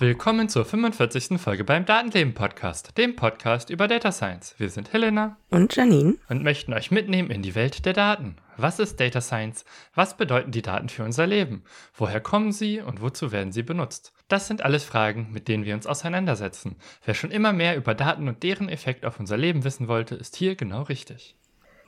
[0.00, 1.40] Willkommen zur 45.
[1.40, 4.56] Folge beim Datenleben Podcast, dem Podcast über Data Science.
[4.58, 8.34] Wir sind Helena und Janine und möchten euch mitnehmen in die Welt der Daten.
[8.56, 9.64] Was ist Data Science?
[9.94, 11.62] Was bedeuten die Daten für unser Leben?
[11.94, 14.12] Woher kommen sie und wozu werden sie benutzt?
[14.26, 16.74] Das sind alles Fragen, mit denen wir uns auseinandersetzen.
[17.04, 20.34] Wer schon immer mehr über Daten und deren Effekt auf unser Leben wissen wollte, ist
[20.34, 21.36] hier genau richtig.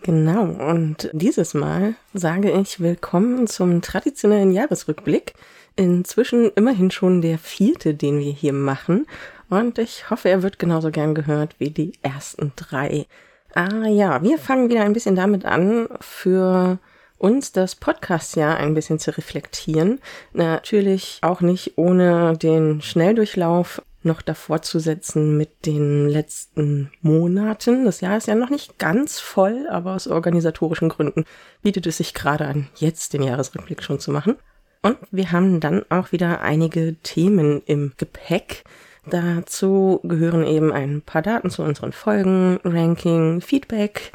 [0.02, 5.34] Genau, und dieses Mal sage ich willkommen zum traditionellen Jahresrückblick.
[5.76, 9.06] Inzwischen immerhin schon der vierte, den wir hier machen.
[9.48, 13.06] Und ich hoffe, er wird genauso gern gehört wie die ersten drei.
[13.54, 16.78] Ah ja, wir fangen wieder ein bisschen damit an, für
[17.18, 20.00] uns das Podcast-Jahr ein bisschen zu reflektieren.
[20.32, 27.84] Natürlich auch nicht ohne den Schnelldurchlauf noch davor zu setzen mit den letzten Monaten.
[27.84, 31.24] Das Jahr ist ja noch nicht ganz voll, aber aus organisatorischen Gründen
[31.62, 34.36] bietet es sich gerade an, jetzt den Jahresrückblick schon zu machen.
[34.86, 38.64] Und wir haben dann auch wieder einige Themen im Gepäck.
[39.08, 44.12] Dazu gehören eben ein paar Daten zu unseren Folgen, Ranking, Feedback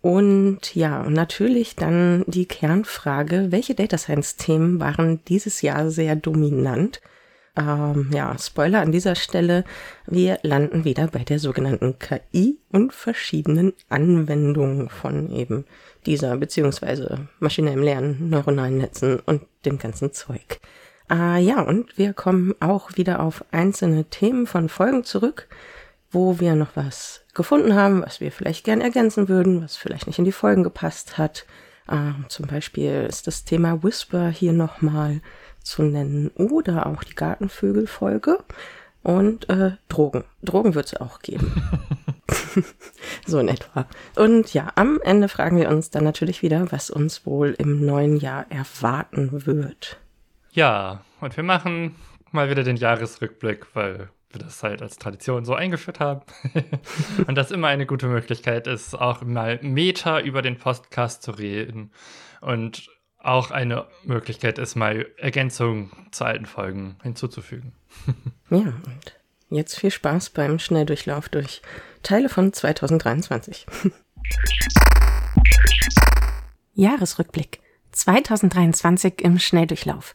[0.00, 7.00] und ja, natürlich dann die Kernfrage, welche Data Science Themen waren dieses Jahr sehr dominant?
[7.58, 9.64] Ähm, ja, Spoiler an dieser Stelle,
[10.06, 15.64] wir landen wieder bei der sogenannten KI und verschiedenen Anwendungen von eben
[16.06, 20.60] dieser, beziehungsweise maschinellem Lernen, neuronalen Netzen und dem ganzen Zeug.
[21.08, 25.48] Ah ja, und wir kommen auch wieder auf einzelne Themen von Folgen zurück,
[26.12, 30.18] wo wir noch was gefunden haben, was wir vielleicht gern ergänzen würden, was vielleicht nicht
[30.18, 31.44] in die Folgen gepasst hat.
[31.88, 35.22] Ah, zum Beispiel ist das Thema Whisper hier nochmal
[35.68, 38.38] zu nennen oder auch die Gartenvögel-Folge
[39.02, 40.24] und äh, Drogen.
[40.42, 41.62] Drogen wird es auch geben.
[43.26, 43.86] so in etwa.
[44.16, 48.16] Und ja, am Ende fragen wir uns dann natürlich wieder, was uns wohl im neuen
[48.16, 49.98] Jahr erwarten wird.
[50.52, 51.94] Ja, und wir machen
[52.32, 56.22] mal wieder den Jahresrückblick, weil wir das halt als Tradition so eingeführt haben.
[57.26, 61.92] und das immer eine gute Möglichkeit ist, auch mal Meta über den Podcast zu reden.
[62.40, 62.88] Und
[63.28, 67.74] auch eine Möglichkeit ist, mal Ergänzungen zu alten Folgen hinzuzufügen.
[68.50, 69.16] ja, und
[69.50, 71.62] jetzt viel Spaß beim Schnelldurchlauf durch
[72.02, 73.66] Teile von 2023.
[76.74, 77.60] Jahresrückblick
[77.92, 80.14] 2023 im Schnelldurchlauf.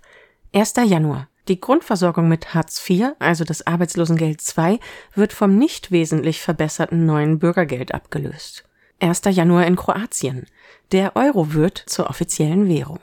[0.54, 0.74] 1.
[0.86, 1.30] Januar.
[1.50, 4.80] Die Grundversorgung mit Hartz IV, also das Arbeitslosengeld II,
[5.14, 8.64] wird vom nicht wesentlich verbesserten neuen Bürgergeld abgelöst.
[9.00, 9.22] 1.
[9.32, 10.46] Januar in Kroatien.
[10.92, 13.00] Der Euro wird zur offiziellen Währung.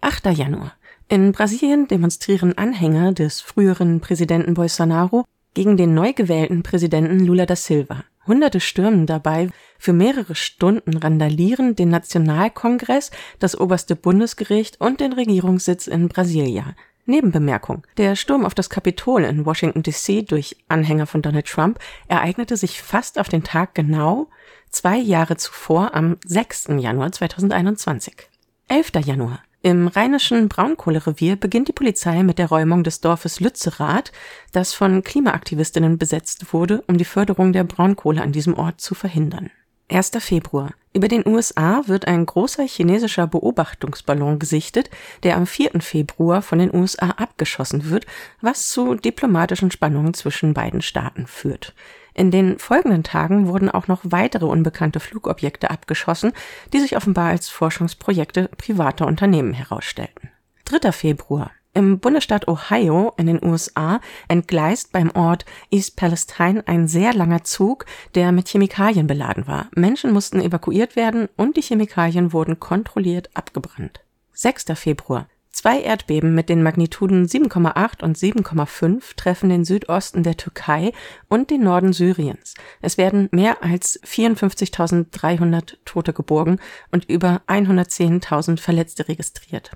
[0.00, 0.26] 8.
[0.26, 0.72] Januar.
[1.08, 7.56] In Brasilien demonstrieren Anhänger des früheren Präsidenten Bolsonaro gegen den neu gewählten Präsidenten Lula da
[7.56, 8.04] Silva.
[8.26, 9.48] Hunderte stürmen dabei
[9.78, 16.74] für mehrere Stunden randalieren den Nationalkongress, das oberste Bundesgericht und den Regierungssitz in Brasilia.
[17.06, 17.86] Nebenbemerkung.
[17.98, 22.82] Der Sturm auf das Kapitol in Washington DC durch Anhänger von Donald Trump ereignete sich
[22.82, 24.28] fast auf den Tag genau
[24.76, 26.68] zwei Jahre zuvor am 6.
[26.78, 28.28] Januar 2021.
[28.68, 28.90] 11.
[29.06, 29.40] Januar.
[29.62, 34.12] Im rheinischen Braunkohlerevier beginnt die Polizei mit der Räumung des Dorfes Lützerath,
[34.52, 39.50] das von Klimaaktivistinnen besetzt wurde, um die Förderung der Braunkohle an diesem Ort zu verhindern.
[39.88, 40.10] 1.
[40.18, 40.72] Februar.
[40.92, 44.90] Über den USA wird ein großer chinesischer Beobachtungsballon gesichtet,
[45.22, 45.80] der am 4.
[45.80, 48.04] Februar von den USA abgeschossen wird,
[48.42, 51.74] was zu diplomatischen Spannungen zwischen beiden Staaten führt.
[52.16, 56.32] In den folgenden Tagen wurden auch noch weitere unbekannte Flugobjekte abgeschossen,
[56.72, 60.30] die sich offenbar als Forschungsprojekte privater Unternehmen herausstellten.
[60.64, 60.92] 3.
[60.92, 61.50] Februar.
[61.74, 67.84] Im Bundesstaat Ohio in den USA entgleist beim Ort East Palestine ein sehr langer Zug,
[68.14, 69.68] der mit Chemikalien beladen war.
[69.74, 74.00] Menschen mussten evakuiert werden und die Chemikalien wurden kontrolliert abgebrannt.
[74.32, 74.64] 6.
[74.74, 75.28] Februar.
[75.56, 80.92] Zwei Erdbeben mit den Magnituden 7,8 und 7,5 treffen den Südosten der Türkei
[81.28, 82.52] und den Norden Syriens.
[82.82, 86.58] Es werden mehr als 54.300 Tote geborgen
[86.92, 89.70] und über 110.000 Verletzte registriert.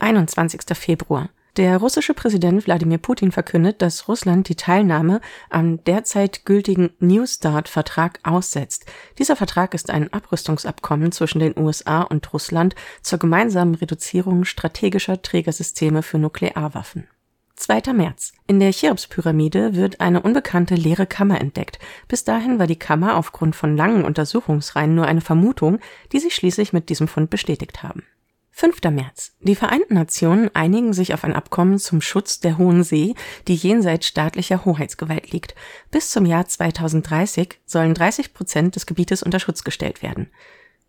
[0.00, 0.62] 21.
[0.76, 1.30] Februar.
[1.56, 8.20] Der russische Präsident Wladimir Putin verkündet, dass Russland die Teilnahme am derzeit gültigen New Start-Vertrag
[8.22, 8.86] aussetzt.
[9.18, 16.02] Dieser Vertrag ist ein Abrüstungsabkommen zwischen den USA und Russland zur gemeinsamen Reduzierung strategischer Trägersysteme
[16.02, 17.08] für Nuklearwaffen.
[17.56, 17.92] 2.
[17.92, 18.32] März.
[18.46, 21.78] In der Cheops-Pyramide wird eine unbekannte leere Kammer entdeckt.
[22.08, 25.78] Bis dahin war die Kammer aufgrund von langen Untersuchungsreihen nur eine Vermutung,
[26.12, 28.04] die sich schließlich mit diesem Fund bestätigt haben.
[28.52, 28.82] 5.
[28.90, 29.32] März.
[29.40, 33.14] Die Vereinten Nationen einigen sich auf ein Abkommen zum Schutz der Hohen See,
[33.48, 35.54] die jenseits staatlicher Hoheitsgewalt liegt.
[35.90, 40.30] Bis zum Jahr 2030 sollen 30 Prozent des Gebietes unter Schutz gestellt werden.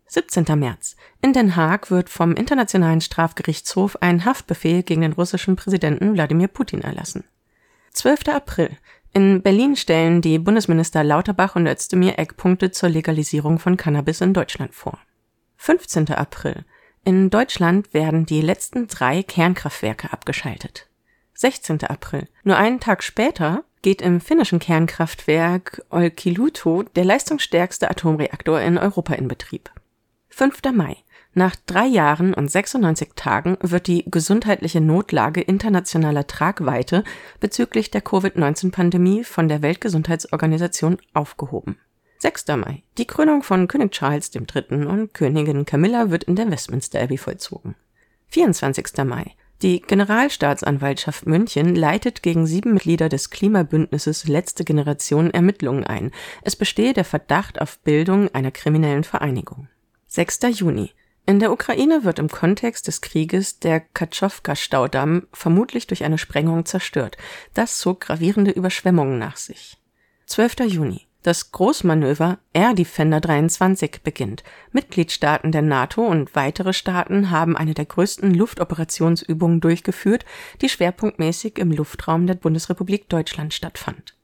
[0.08, 0.44] 17.
[0.58, 0.96] März.
[1.22, 6.82] In Den Haag wird vom Internationalen Strafgerichtshof ein Haftbefehl gegen den russischen Präsidenten Wladimir Putin
[6.82, 7.24] erlassen.
[7.92, 8.28] 12.
[8.28, 8.76] April.
[9.14, 14.74] In Berlin stellen die Bundesminister Lauterbach und Özdemir Eckpunkte zur Legalisierung von Cannabis in Deutschland
[14.74, 14.98] vor.
[15.56, 16.10] 15.
[16.10, 16.64] April.
[17.04, 20.86] In Deutschland werden die letzten drei Kernkraftwerke abgeschaltet.
[21.34, 21.82] 16.
[21.82, 22.28] April.
[22.44, 29.26] Nur einen Tag später geht im finnischen Kernkraftwerk Olkiluoto der leistungsstärkste Atomreaktor in Europa in
[29.26, 29.70] Betrieb.
[30.28, 30.60] 5.
[30.72, 30.96] Mai.
[31.34, 37.02] Nach drei Jahren und 96 Tagen wird die gesundheitliche Notlage internationaler Tragweite
[37.40, 41.78] bezüglich der Covid-19-Pandemie von der Weltgesundheitsorganisation aufgehoben.
[42.22, 42.46] 6.
[42.56, 42.84] Mai.
[42.98, 44.86] Die Krönung von König Charles III.
[44.86, 47.74] und Königin Camilla wird in der Westminster Abbey vollzogen.
[48.28, 49.04] 24.
[49.04, 49.34] Mai.
[49.60, 56.12] Die Generalstaatsanwaltschaft München leitet gegen sieben Mitglieder des Klimabündnisses Letzte Generation Ermittlungen ein.
[56.42, 59.66] Es bestehe der Verdacht auf Bildung einer kriminellen Vereinigung.
[60.06, 60.42] 6.
[60.60, 60.92] Juni.
[61.26, 67.16] In der Ukraine wird im Kontext des Krieges der Katschowka-Staudamm vermutlich durch eine Sprengung zerstört.
[67.52, 69.76] Das zog gravierende Überschwemmungen nach sich.
[70.26, 70.60] 12.
[70.68, 71.08] Juni.
[71.22, 74.42] Das Großmanöver Air Defender 23 beginnt.
[74.72, 80.24] Mitgliedstaaten der NATO und weitere Staaten haben eine der größten Luftoperationsübungen durchgeführt,
[80.60, 84.16] die schwerpunktmäßig im Luftraum der Bundesrepublik Deutschland stattfand.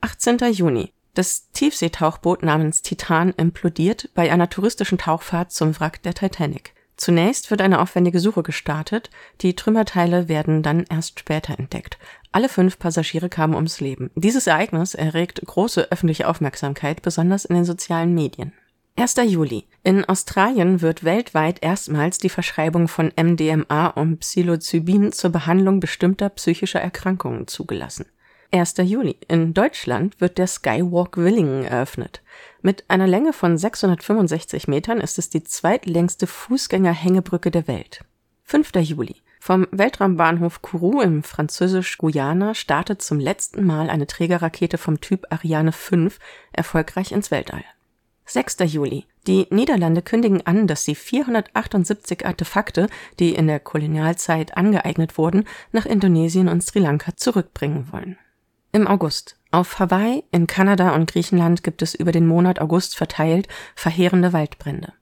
[0.00, 0.38] 18.
[0.52, 0.92] Juni.
[1.14, 6.74] Das Tiefseetauchboot namens Titan implodiert bei einer touristischen Tauchfahrt zum Wrack der Titanic.
[7.00, 9.08] Zunächst wird eine aufwendige Suche gestartet,
[9.40, 11.96] die Trümmerteile werden dann erst später entdeckt.
[12.30, 14.10] Alle fünf Passagiere kamen ums Leben.
[14.16, 18.52] Dieses Ereignis erregt große öffentliche Aufmerksamkeit, besonders in den sozialen Medien.
[18.96, 19.14] 1.
[19.24, 19.64] Juli.
[19.82, 26.82] In Australien wird weltweit erstmals die Verschreibung von MDMA und Psilocybin zur Behandlung bestimmter psychischer
[26.82, 28.04] Erkrankungen zugelassen.
[28.52, 28.74] 1.
[28.82, 29.16] Juli.
[29.26, 32.20] In Deutschland wird der Skywalk Willingen eröffnet.
[32.62, 38.04] Mit einer Länge von 665 Metern ist es die zweitlängste Fußgängerhängebrücke der Welt.
[38.44, 38.72] 5.
[38.76, 39.16] Juli.
[39.40, 46.18] Vom Weltraumbahnhof Kourou im französisch-Guyana startet zum letzten Mal eine Trägerrakete vom Typ Ariane 5
[46.52, 47.64] erfolgreich ins Weltall.
[48.26, 48.58] 6.
[48.66, 49.06] Juli.
[49.26, 55.86] Die Niederlande kündigen an, dass sie 478 Artefakte, die in der Kolonialzeit angeeignet wurden, nach
[55.86, 58.18] Indonesien und Sri Lanka zurückbringen wollen.
[58.72, 59.39] Im August.
[59.52, 64.92] Auf Hawaii, in Kanada und Griechenland gibt es über den Monat August verteilt verheerende Waldbrände.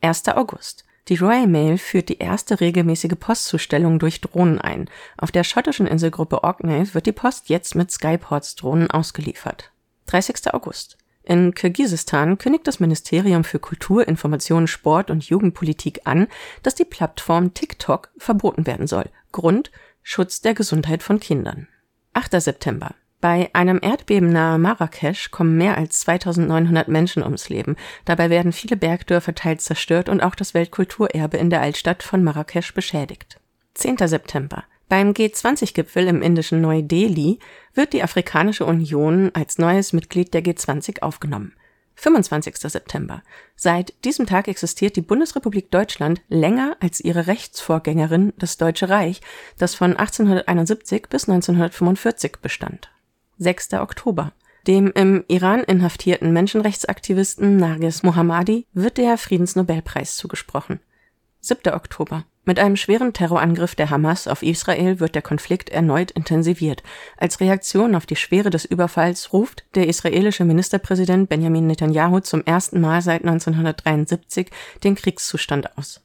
[0.00, 0.28] 1.
[0.28, 0.86] August.
[1.08, 4.88] Die Royal Mail führt die erste regelmäßige Postzustellung durch Drohnen ein.
[5.18, 9.72] Auf der schottischen Inselgruppe Orkney wird die Post jetzt mit Skyports Drohnen ausgeliefert.
[10.06, 10.54] 30.
[10.54, 10.96] August.
[11.22, 16.28] In Kirgisistan kündigt das Ministerium für Kultur, Information, Sport und Jugendpolitik an,
[16.62, 19.10] dass die Plattform TikTok verboten werden soll.
[19.32, 19.70] Grund
[20.02, 21.68] Schutz der Gesundheit von Kindern.
[22.14, 22.40] 8.
[22.40, 22.94] September.
[23.20, 27.74] Bei einem Erdbeben nahe Marrakesch kommen mehr als 2900 Menschen ums Leben.
[28.04, 32.72] Dabei werden viele Bergdörfer teils zerstört und auch das Weltkulturerbe in der Altstadt von Marrakesch
[32.74, 33.40] beschädigt.
[33.74, 33.96] 10.
[33.98, 34.64] September.
[34.88, 37.40] Beim G20-Gipfel im indischen Neu-Delhi
[37.74, 41.54] wird die Afrikanische Union als neues Mitglied der G20 aufgenommen.
[41.96, 42.56] 25.
[42.56, 43.24] September.
[43.56, 49.20] Seit diesem Tag existiert die Bundesrepublik Deutschland länger als ihre Rechtsvorgängerin, das Deutsche Reich,
[49.58, 52.90] das von 1871 bis 1945 bestand.
[53.38, 53.74] 6.
[53.74, 54.32] Oktober.
[54.66, 60.80] Dem im Iran inhaftierten Menschenrechtsaktivisten Nargis Mohammadi wird der Friedensnobelpreis zugesprochen.
[61.40, 61.72] 7.
[61.72, 62.24] Oktober.
[62.44, 66.82] Mit einem schweren Terrorangriff der Hamas auf Israel wird der Konflikt erneut intensiviert.
[67.16, 72.80] Als Reaktion auf die Schwere des Überfalls ruft der israelische Ministerpräsident Benjamin Netanyahu zum ersten
[72.80, 74.50] Mal seit 1973
[74.82, 76.00] den Kriegszustand aus.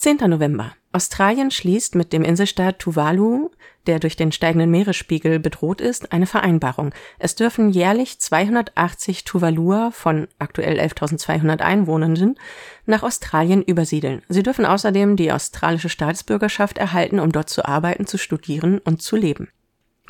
[0.00, 0.16] 10.
[0.30, 0.72] November.
[0.92, 3.50] Australien schließt mit dem Inselstaat Tuvalu,
[3.86, 6.94] der durch den steigenden Meeresspiegel bedroht ist, eine Vereinbarung.
[7.18, 12.38] Es dürfen jährlich 280 Tuvaluer von aktuell 11.200 Einwohnenden
[12.86, 14.22] nach Australien übersiedeln.
[14.30, 19.16] Sie dürfen außerdem die australische Staatsbürgerschaft erhalten, um dort zu arbeiten, zu studieren und zu
[19.16, 19.48] leben.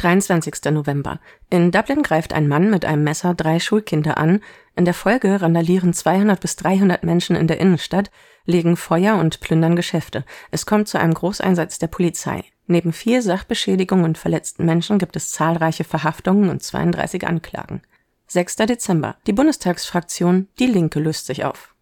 [0.00, 0.72] 23.
[0.72, 1.20] November.
[1.50, 4.40] In Dublin greift ein Mann mit einem Messer drei Schulkinder an.
[4.74, 8.10] In der Folge randalieren 200 bis 300 Menschen in der Innenstadt,
[8.46, 10.24] legen Feuer und plündern Geschäfte.
[10.50, 12.44] Es kommt zu einem Großeinsatz der Polizei.
[12.66, 17.82] Neben vier Sachbeschädigungen und verletzten Menschen gibt es zahlreiche Verhaftungen und 32 Anklagen.
[18.28, 18.56] 6.
[18.56, 19.16] Dezember.
[19.26, 21.74] Die Bundestagsfraktion Die Linke löst sich auf.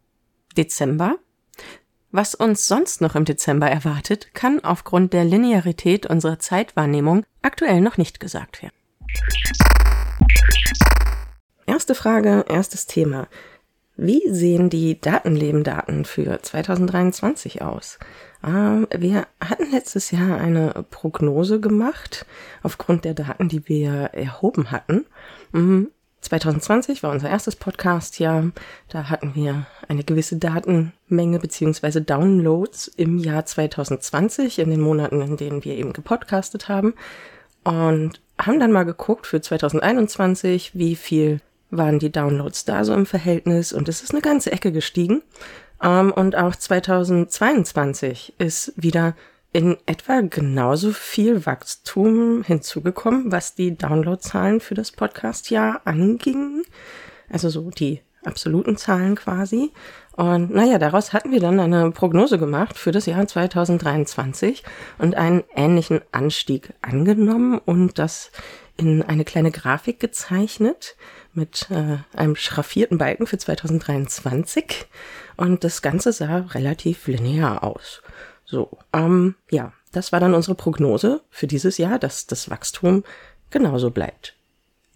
[0.56, 1.18] Dezember.
[2.10, 7.98] Was uns sonst noch im Dezember erwartet, kann aufgrund der Linearität unserer Zeitwahrnehmung aktuell noch
[7.98, 8.74] nicht gesagt werden.
[11.66, 13.28] Erste Frage, erstes Thema.
[13.98, 17.98] Wie sehen die Datenlebendaten für 2023 aus?
[18.42, 22.24] Ähm, wir hatten letztes Jahr eine Prognose gemacht
[22.62, 25.04] aufgrund der Daten, die wir erhoben hatten.
[26.20, 27.06] 2020 mhm.
[27.06, 28.50] war unser erstes Podcast-Jahr.
[28.88, 35.36] Da hatten wir eine gewisse Datenmenge beziehungsweise Downloads im Jahr 2020, in den Monaten, in
[35.36, 36.94] denen wir eben gepodcastet haben.
[37.64, 43.06] Und haben dann mal geguckt für 2021, wie viel waren die Downloads da so im
[43.06, 43.72] Verhältnis.
[43.72, 45.22] Und es ist eine ganze Ecke gestiegen.
[45.82, 49.14] Ähm, und auch 2022 ist wieder
[49.52, 56.62] in etwa genauso viel Wachstum hinzugekommen, was die Downloadzahlen für das Podcast-Jahr anging.
[57.30, 59.72] Also so die absoluten Zahlen quasi.
[60.16, 64.64] Und naja, daraus hatten wir dann eine Prognose gemacht für das Jahr 2023
[64.98, 68.32] und einen ähnlichen Anstieg angenommen und das
[68.76, 70.96] in eine kleine Grafik gezeichnet
[71.34, 74.86] mit äh, einem schraffierten Balken für 2023
[75.36, 78.02] und das Ganze sah relativ linear aus.
[78.50, 83.04] So, ähm, ja, das war dann unsere Prognose für dieses Jahr, dass das Wachstum
[83.50, 84.36] genauso bleibt.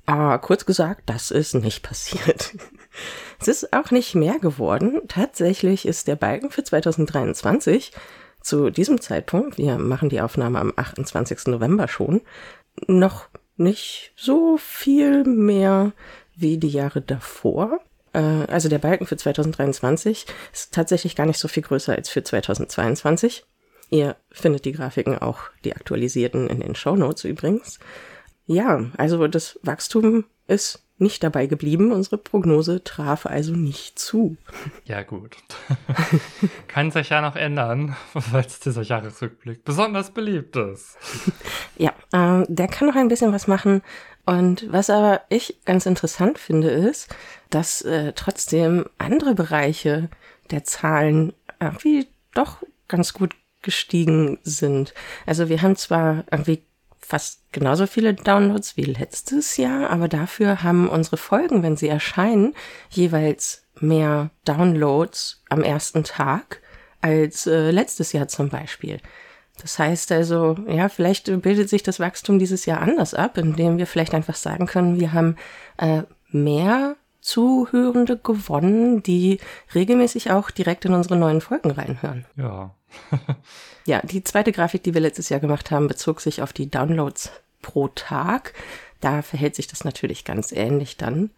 [0.07, 2.55] Aber kurz gesagt, das ist nicht passiert.
[3.41, 5.03] es ist auch nicht mehr geworden.
[5.07, 7.93] Tatsächlich ist der Balken für 2023
[8.41, 11.49] zu diesem Zeitpunkt, wir machen die Aufnahme am 28.
[11.49, 12.23] November schon,
[12.87, 15.93] noch nicht so viel mehr
[16.35, 17.81] wie die Jahre davor.
[18.13, 22.23] Äh, also der Balken für 2023 ist tatsächlich gar nicht so viel größer als für
[22.23, 23.45] 2022.
[23.91, 27.79] Ihr findet die Grafiken auch, die aktualisierten, in den Show Notes übrigens.
[28.47, 31.93] Ja, also das Wachstum ist nicht dabei geblieben.
[31.93, 34.37] Unsere Prognose traf also nicht zu.
[34.85, 35.37] Ja, gut.
[36.69, 40.97] Kann sich ja noch ändern, weil dieser Jahresrückblick besonders beliebt ist.
[41.77, 43.83] Ja, äh, der kann noch ein bisschen was machen.
[44.25, 47.15] Und was aber ich ganz interessant finde, ist,
[47.51, 50.09] dass äh, trotzdem andere Bereiche
[50.51, 54.95] der Zahlen irgendwie doch ganz gut gestiegen sind.
[55.27, 56.65] Also wir haben zwar irgendwie
[56.99, 62.55] fast genauso viele Downloads wie letztes Jahr, aber dafür haben unsere Folgen, wenn sie erscheinen,
[62.91, 66.61] jeweils mehr Downloads am ersten Tag
[67.01, 69.01] als äh, letztes Jahr zum Beispiel.
[69.63, 73.87] Das heißt also, ja, vielleicht bildet sich das Wachstum dieses Jahr anders ab, indem wir
[73.87, 75.37] vielleicht einfach sagen können, wir haben
[75.79, 79.39] äh, mehr Zuhörende gewonnen, die
[79.73, 82.27] regelmäßig auch direkt in unsere neuen Folgen reinhören.
[82.37, 82.75] Ja.
[83.87, 87.31] ja, die zweite Grafik, die wir letztes Jahr gemacht haben, bezog sich auf die Downloads
[87.63, 88.55] pro Tag.
[89.01, 91.31] Da verhält sich das natürlich ganz ähnlich dann.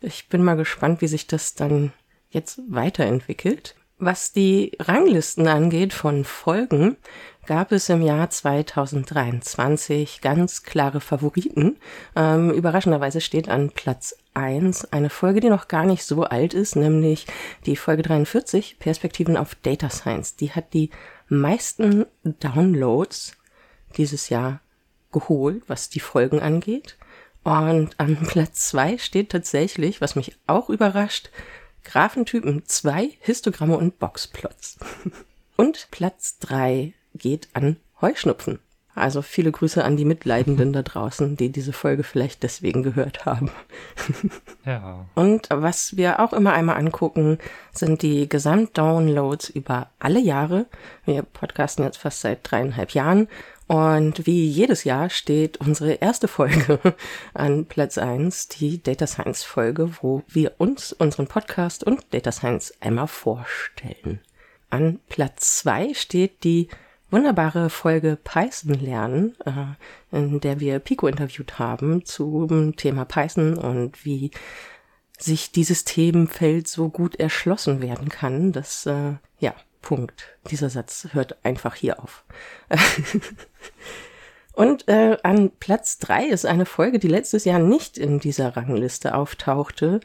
[0.00, 1.92] Ich bin mal gespannt, wie sich das dann
[2.30, 3.76] jetzt weiterentwickelt.
[3.98, 6.98] Was die Ranglisten angeht von Folgen,
[7.46, 11.78] gab es im Jahr 2023 ganz klare Favoriten.
[12.14, 16.76] Ähm, überraschenderweise steht an Platz 1 eine Folge, die noch gar nicht so alt ist,
[16.76, 17.26] nämlich
[17.64, 20.36] die Folge 43, Perspektiven auf Data Science.
[20.36, 20.90] Die hat die
[21.28, 23.32] meisten Downloads
[23.96, 24.60] dieses Jahr
[25.10, 26.98] geholt, was die Folgen angeht.
[27.44, 31.30] Und an Platz 2 steht tatsächlich, was mich auch überrascht,
[31.86, 34.76] Graphentypen 2, Histogramme und Boxplots.
[35.56, 38.58] und Platz 3 geht an Heuschnupfen.
[38.96, 43.50] Also viele Grüße an die Mitleidenden da draußen, die diese Folge vielleicht deswegen gehört haben.
[44.64, 45.06] Ja.
[45.14, 47.38] Und was wir auch immer einmal angucken,
[47.72, 50.66] sind die Gesamtdownloads über alle Jahre.
[51.04, 53.28] Wir podcasten jetzt fast seit dreieinhalb Jahren.
[53.66, 56.78] Und wie jedes Jahr steht unsere erste Folge
[57.34, 62.74] an Platz eins, die Data Science Folge, wo wir uns, unseren Podcast und Data Science
[62.80, 64.20] einmal vorstellen.
[64.70, 66.68] An Platz zwei steht die
[67.10, 74.04] wunderbare Folge Python lernen, äh, in der wir Pico interviewt haben zum Thema Python und
[74.04, 74.30] wie
[75.18, 78.52] sich dieses Themenfeld so gut erschlossen werden kann.
[78.52, 79.54] Das, äh, ja,
[79.86, 80.36] Punkt.
[80.50, 82.24] Dieser Satz hört einfach hier auf.
[84.52, 89.14] Und äh, an Platz drei ist eine Folge, die letztes Jahr nicht in dieser Rangliste
[89.14, 90.00] auftauchte,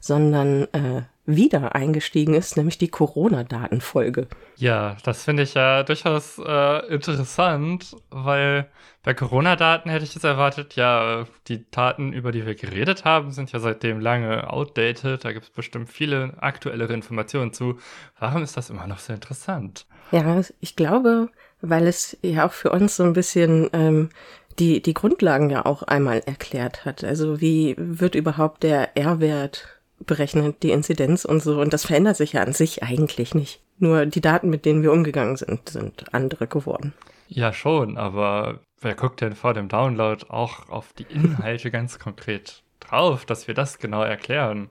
[0.00, 4.28] sondern äh, wieder eingestiegen ist, nämlich die Corona-Datenfolge.
[4.56, 8.68] Ja, das finde ich ja durchaus äh, interessant, weil
[9.02, 13.52] bei Corona-Daten hätte ich jetzt erwartet, ja, die Daten, über die wir geredet haben, sind
[13.52, 15.24] ja seitdem lange outdated.
[15.24, 17.78] Da gibt es bestimmt viele aktuellere Informationen zu.
[18.18, 19.86] Warum ist das immer noch so interessant?
[20.12, 21.28] Ja, ich glaube,
[21.60, 24.10] weil es ja auch für uns so ein bisschen ähm,
[24.58, 27.04] die, die Grundlagen ja auch einmal erklärt hat.
[27.04, 31.60] Also wie wird überhaupt der R-Wert berechnet, die Inzidenz und so.
[31.60, 33.60] Und das verändert sich ja an sich eigentlich nicht.
[33.78, 36.92] Nur die Daten, mit denen wir umgegangen sind, sind andere geworden.
[37.28, 42.62] Ja, schon, aber wer guckt denn vor dem Download auch auf die Inhalte ganz konkret?
[42.88, 44.68] drauf, dass wir das genau erklären.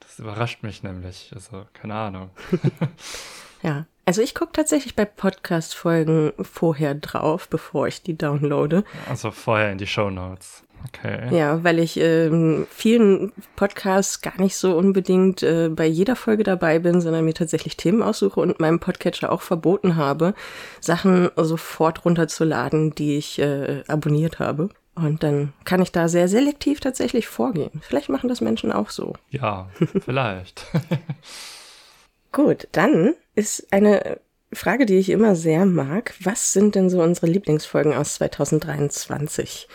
[0.00, 1.30] Das überrascht mich nämlich.
[1.34, 2.30] Also, keine Ahnung.
[3.62, 8.84] ja, also ich gucke tatsächlich bei Podcast-Folgen vorher drauf, bevor ich die downloade.
[9.08, 10.64] Also vorher in die Show Notes.
[10.86, 11.36] Okay.
[11.36, 16.78] Ja, weil ich ähm, vielen Podcasts gar nicht so unbedingt äh, bei jeder Folge dabei
[16.78, 20.34] bin, sondern mir tatsächlich Themen aussuche und meinem Podcatcher auch verboten habe,
[20.80, 24.70] Sachen sofort runterzuladen, die ich äh, abonniert habe.
[24.94, 27.80] Und dann kann ich da sehr selektiv tatsächlich vorgehen.
[27.82, 29.14] Vielleicht machen das Menschen auch so.
[29.30, 29.68] Ja,
[30.04, 30.66] vielleicht.
[32.32, 34.20] Gut, dann ist eine
[34.52, 36.14] Frage, die ich immer sehr mag.
[36.20, 39.68] Was sind denn so unsere Lieblingsfolgen aus 2023?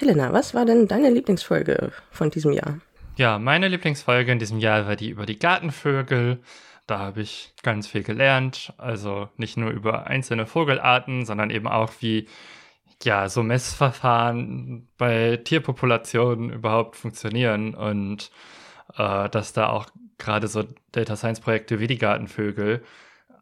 [0.00, 2.78] Helena, was war denn deine Lieblingsfolge von diesem Jahr?
[3.16, 6.38] Ja, meine Lieblingsfolge in diesem Jahr war die über die Gartenvögel.
[6.86, 8.72] Da habe ich ganz viel gelernt.
[8.78, 12.26] Also nicht nur über einzelne Vogelarten, sondern eben auch wie
[13.02, 18.30] ja, so Messverfahren bei Tierpopulationen überhaupt funktionieren und
[18.96, 19.86] äh, dass da auch
[20.18, 22.82] gerade so Data Science Projekte wie die Gartenvögel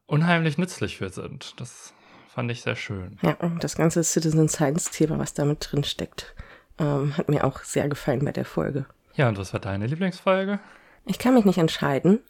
[0.06, 1.54] unheimlich nützlich für sind.
[1.60, 1.92] Das
[2.34, 3.18] fand ich sehr schön.
[3.22, 6.34] Ja, das ganze Citizen Science Thema, was damit drin steckt.
[6.78, 8.86] Ähm, hat mir auch sehr gefallen bei der Folge.
[9.14, 10.60] Ja, und was war deine Lieblingsfolge?
[11.10, 12.20] Ich kann mich nicht entscheiden.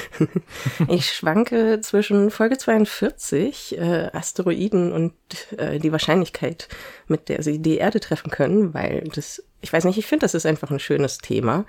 [0.88, 5.14] ich schwanke zwischen Folge 42, äh, Asteroiden und
[5.56, 6.68] äh, die Wahrscheinlichkeit,
[7.06, 10.34] mit der sie die Erde treffen können, weil das, ich weiß nicht, ich finde, das
[10.34, 11.64] ist einfach ein schönes Thema.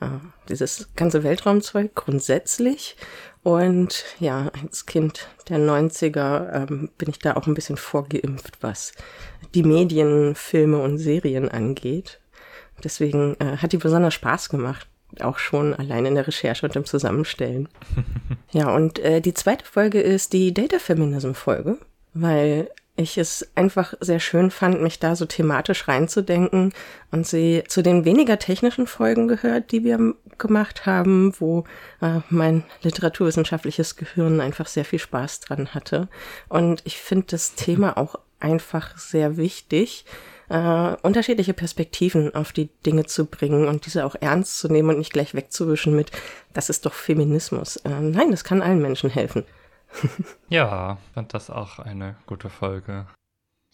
[0.00, 0.06] Äh,
[0.48, 2.96] dieses ganze Weltraumzeug grundsätzlich.
[3.42, 8.92] Und ja, als Kind der 90er ähm, bin ich da auch ein bisschen vorgeimpft, was
[9.54, 12.20] die Medien, Filme und Serien angeht.
[12.82, 14.86] Deswegen äh, hat die besonders Spaß gemacht.
[15.20, 17.68] Auch schon allein in der Recherche und im Zusammenstellen.
[18.50, 21.78] ja, und äh, die zweite Folge ist die Data Feminism Folge,
[22.12, 26.72] weil ich es einfach sehr schön fand, mich da so thematisch reinzudenken
[27.12, 31.64] und sie zu den weniger technischen Folgen gehört, die wir gemacht haben, wo
[32.00, 36.08] äh, mein literaturwissenschaftliches Gehirn einfach sehr viel Spaß dran hatte.
[36.48, 40.04] Und ich finde das Thema auch einfach sehr wichtig,
[40.48, 44.98] äh, unterschiedliche Perspektiven auf die Dinge zu bringen und diese auch ernst zu nehmen und
[44.98, 46.10] nicht gleich wegzuwischen mit,
[46.52, 47.76] das ist doch Feminismus.
[47.76, 49.44] Äh, nein, das kann allen Menschen helfen.
[50.48, 53.06] ja, fand das auch eine gute Folge.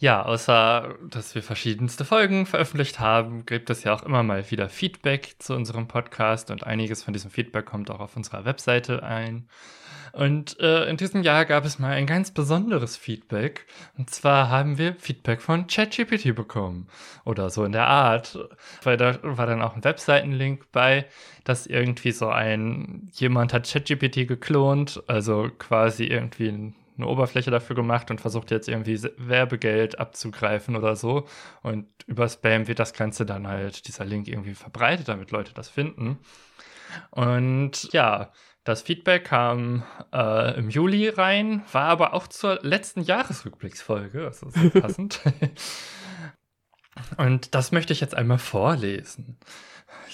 [0.04, 4.68] Ja, außer dass wir verschiedenste Folgen veröffentlicht haben, gibt es ja auch immer mal wieder
[4.68, 9.48] Feedback zu unserem Podcast und einiges von diesem Feedback kommt auch auf unserer Webseite ein.
[10.12, 13.64] Und äh, in diesem Jahr gab es mal ein ganz besonderes Feedback.
[13.96, 16.86] Und zwar haben wir Feedback von ChatGPT bekommen.
[17.24, 18.38] Oder so in der Art.
[18.82, 21.06] Weil da war dann auch ein Webseitenlink bei,
[21.44, 28.10] dass irgendwie so ein, jemand hat ChatGPT geklont, also quasi irgendwie eine Oberfläche dafür gemacht
[28.10, 31.26] und versucht jetzt irgendwie Werbegeld abzugreifen oder so.
[31.62, 35.68] Und über Spam wird das Ganze dann halt, dieser Link irgendwie verbreitet, damit Leute das
[35.68, 36.18] finden.
[37.10, 38.30] Und ja,
[38.64, 44.70] das Feedback kam äh, im Juli rein, war aber auch zur letzten Jahresrückblicksfolge, also sehr
[44.80, 45.20] passend.
[47.16, 49.38] Und das möchte ich jetzt einmal vorlesen.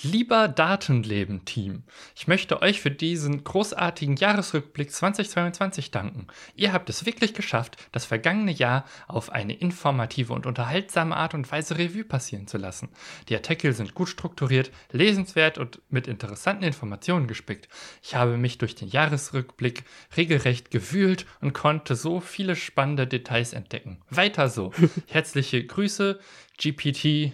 [0.02, 1.82] Lieber Datenleben-Team,
[2.16, 6.26] ich möchte euch für diesen großartigen Jahresrückblick 2022 danken.
[6.54, 11.50] Ihr habt es wirklich geschafft, das vergangene Jahr auf eine informative und unterhaltsame Art und
[11.52, 12.88] Weise Revue passieren zu lassen.
[13.28, 17.68] Die Artikel sind gut strukturiert, lesenswert und mit interessanten Informationen gespickt.
[18.02, 19.84] Ich habe mich durch den Jahresrückblick
[20.16, 24.00] regelrecht gewühlt und konnte so viele spannende Details entdecken.
[24.08, 24.72] Weiter so.
[25.08, 26.20] Herzliche Grüße,
[26.56, 27.32] GPT,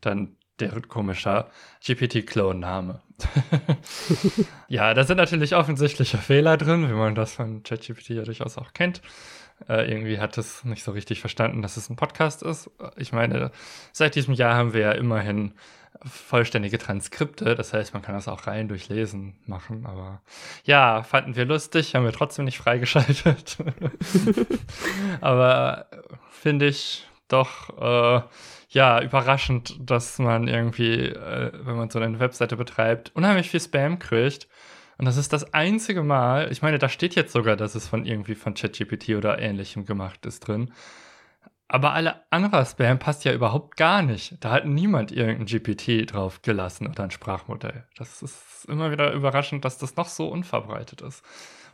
[0.00, 1.48] dann der komischer
[1.84, 3.00] GPT-Clone-Name.
[4.68, 8.72] ja, da sind natürlich offensichtliche Fehler drin, wie man das von ChatGPT ja durchaus auch
[8.72, 9.02] kennt.
[9.68, 12.70] Äh, irgendwie hat es nicht so richtig verstanden, dass es ein Podcast ist.
[12.96, 13.50] Ich meine,
[13.92, 15.52] seit diesem Jahr haben wir ja immerhin
[16.04, 20.22] vollständige Transkripte, das heißt, man kann das auch rein durchlesen machen, aber
[20.64, 23.58] ja, fanden wir lustig, haben wir trotzdem nicht freigeschaltet.
[25.20, 25.86] aber
[26.30, 28.22] finde ich doch äh,
[28.70, 33.98] ja, überraschend, dass man irgendwie, äh, wenn man so eine Webseite betreibt, unheimlich viel Spam
[33.98, 34.48] kriegt.
[34.96, 38.06] Und das ist das einzige Mal, ich meine, da steht jetzt sogar, dass es von
[38.06, 40.72] irgendwie von ChatGPT oder ähnlichem gemacht ist drin.
[41.66, 44.36] Aber alle anderer Spam passt ja überhaupt gar nicht.
[44.40, 47.86] Da hat niemand irgendein GPT drauf gelassen oder ein Sprachmodell.
[47.96, 51.24] Das ist immer wieder überraschend, dass das noch so unverbreitet ist.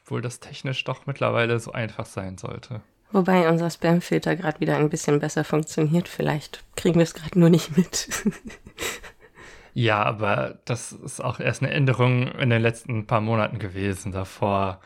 [0.03, 2.83] Obwohl das technisch doch mittlerweile so einfach sein sollte.
[3.17, 6.07] Wobei unser Spamfilter gerade wieder ein bisschen besser funktioniert.
[6.07, 8.11] Vielleicht kriegen wir es gerade nur nicht mit.
[9.73, 14.13] ja, aber das ist auch erst eine Änderung in den letzten paar Monaten gewesen.
[14.13, 14.83] Davor,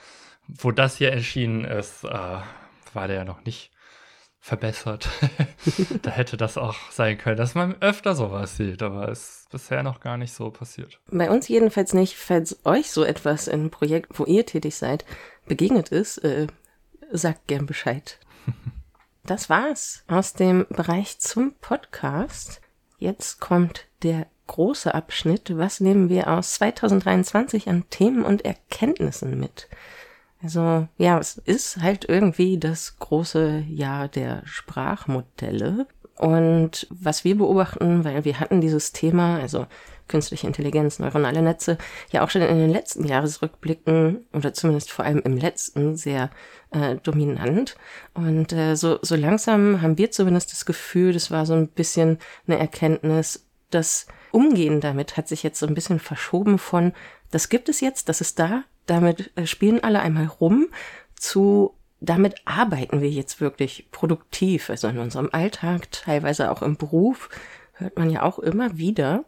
[0.47, 3.73] wo das hier erschienen ist, äh, war der ja noch nicht
[4.39, 5.09] verbessert.
[6.03, 9.83] da hätte das auch sein können, dass man öfter sowas sieht, aber es ist bisher
[9.83, 11.01] noch gar nicht so passiert.
[11.11, 12.15] Bei uns jedenfalls nicht.
[12.15, 15.05] Falls euch so etwas in einem Projekt, wo ihr tätig seid,
[15.49, 16.47] begegnet ist, äh,
[17.13, 18.19] sagt gern Bescheid.
[19.25, 22.61] das war's aus dem Bereich zum Podcast.
[22.99, 25.57] Jetzt kommt der große Abschnitt.
[25.57, 29.69] Was nehmen wir aus 2023 an Themen und Erkenntnissen mit?
[30.43, 35.87] Also ja, es ist halt irgendwie das große Jahr der Sprachmodelle.
[36.17, 39.67] Und was wir beobachten, weil wir hatten dieses Thema, also
[40.11, 41.79] künstliche Intelligenz, neuronale Netze,
[42.11, 46.31] ja auch schon in den letzten Jahresrückblicken oder zumindest vor allem im letzten sehr
[46.73, 47.77] äh, dominant.
[48.13, 52.19] Und äh, so, so langsam haben wir zumindest das Gefühl, das war so ein bisschen
[52.47, 56.93] eine Erkenntnis, das Umgehen damit hat sich jetzt so ein bisschen verschoben von,
[57.31, 60.69] das gibt es jetzt, das ist da, damit äh, spielen alle einmal rum,
[61.17, 67.29] zu damit arbeiten wir jetzt wirklich produktiv, also in unserem Alltag, teilweise auch im Beruf,
[67.75, 69.25] hört man ja auch immer wieder.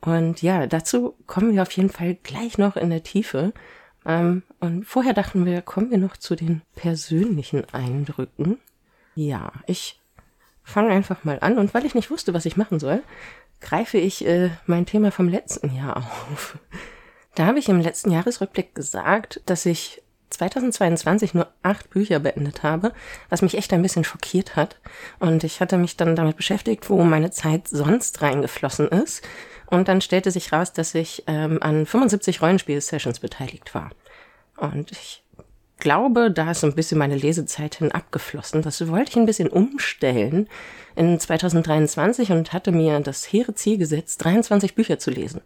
[0.00, 3.52] Und ja, dazu kommen wir auf jeden Fall gleich noch in der Tiefe.
[4.04, 8.58] Ähm, und vorher dachten wir, kommen wir noch zu den persönlichen Eindrücken.
[9.14, 10.00] Ja, ich
[10.62, 11.58] fange einfach mal an.
[11.58, 13.02] Und weil ich nicht wusste, was ich machen soll,
[13.60, 16.58] greife ich äh, mein Thema vom letzten Jahr auf.
[17.34, 22.92] Da habe ich im letzten Jahresrückblick gesagt, dass ich 2022 nur acht Bücher beendet habe,
[23.28, 24.76] was mich echt ein bisschen schockiert hat.
[25.18, 29.26] Und ich hatte mich dann damit beschäftigt, wo meine Zeit sonst reingeflossen ist.
[29.66, 33.90] Und dann stellte sich raus, dass ich ähm, an 75 Rollenspiel-Sessions beteiligt war.
[34.56, 35.24] Und ich
[35.78, 38.62] glaube, da ist so ein bisschen meine Lesezeit hin abgeflossen.
[38.62, 40.48] Das wollte ich ein bisschen umstellen
[40.94, 45.42] in 2023 und hatte mir das hehre Ziel gesetzt, 23 Bücher zu lesen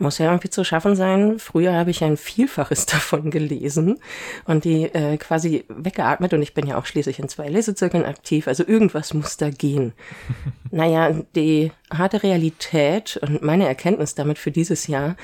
[0.00, 1.38] muss ja irgendwie zu schaffen sein.
[1.38, 3.98] Früher habe ich ein Vielfaches davon gelesen
[4.44, 8.48] und die äh, quasi weggeatmet und ich bin ja auch schließlich in zwei Lesezirkeln aktiv,
[8.48, 9.92] also irgendwas muss da gehen.
[10.70, 15.16] naja, die harte Realität und meine Erkenntnis damit für dieses Jahr,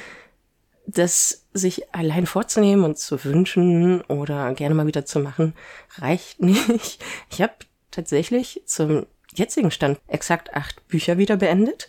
[0.86, 5.54] das sich allein vorzunehmen und zu wünschen oder gerne mal wieder zu machen,
[5.98, 7.02] reicht nicht.
[7.30, 7.54] Ich habe
[7.90, 11.86] tatsächlich zum jetzigen Stand exakt acht Bücher wieder beendet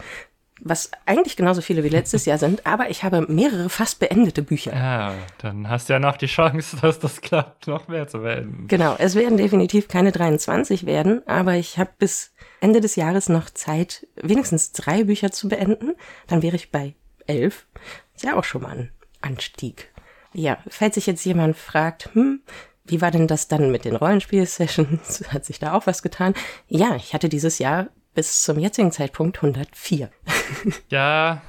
[0.59, 4.73] was eigentlich genauso viele wie letztes Jahr sind, aber ich habe mehrere fast beendete Bücher.
[4.73, 8.67] Ja, dann hast du ja noch die Chance, dass das klappt, noch mehr zu beenden.
[8.67, 13.49] Genau, es werden definitiv keine 23 werden, aber ich habe bis Ende des Jahres noch
[13.49, 15.93] Zeit, wenigstens drei Bücher zu beenden.
[16.27, 16.95] Dann wäre ich bei
[17.27, 17.67] elf.
[18.15, 18.91] Ist ja auch schon mal ein
[19.21, 19.91] Anstieg.
[20.33, 22.41] Ja, falls sich jetzt jemand fragt, hm,
[22.85, 25.25] wie war denn das dann mit den Rollenspiel-Sessions?
[25.33, 26.33] Hat sich da auch was getan?
[26.67, 27.87] Ja, ich hatte dieses Jahr
[28.17, 30.10] bis zum jetzigen Zeitpunkt 104.
[30.89, 31.39] ja,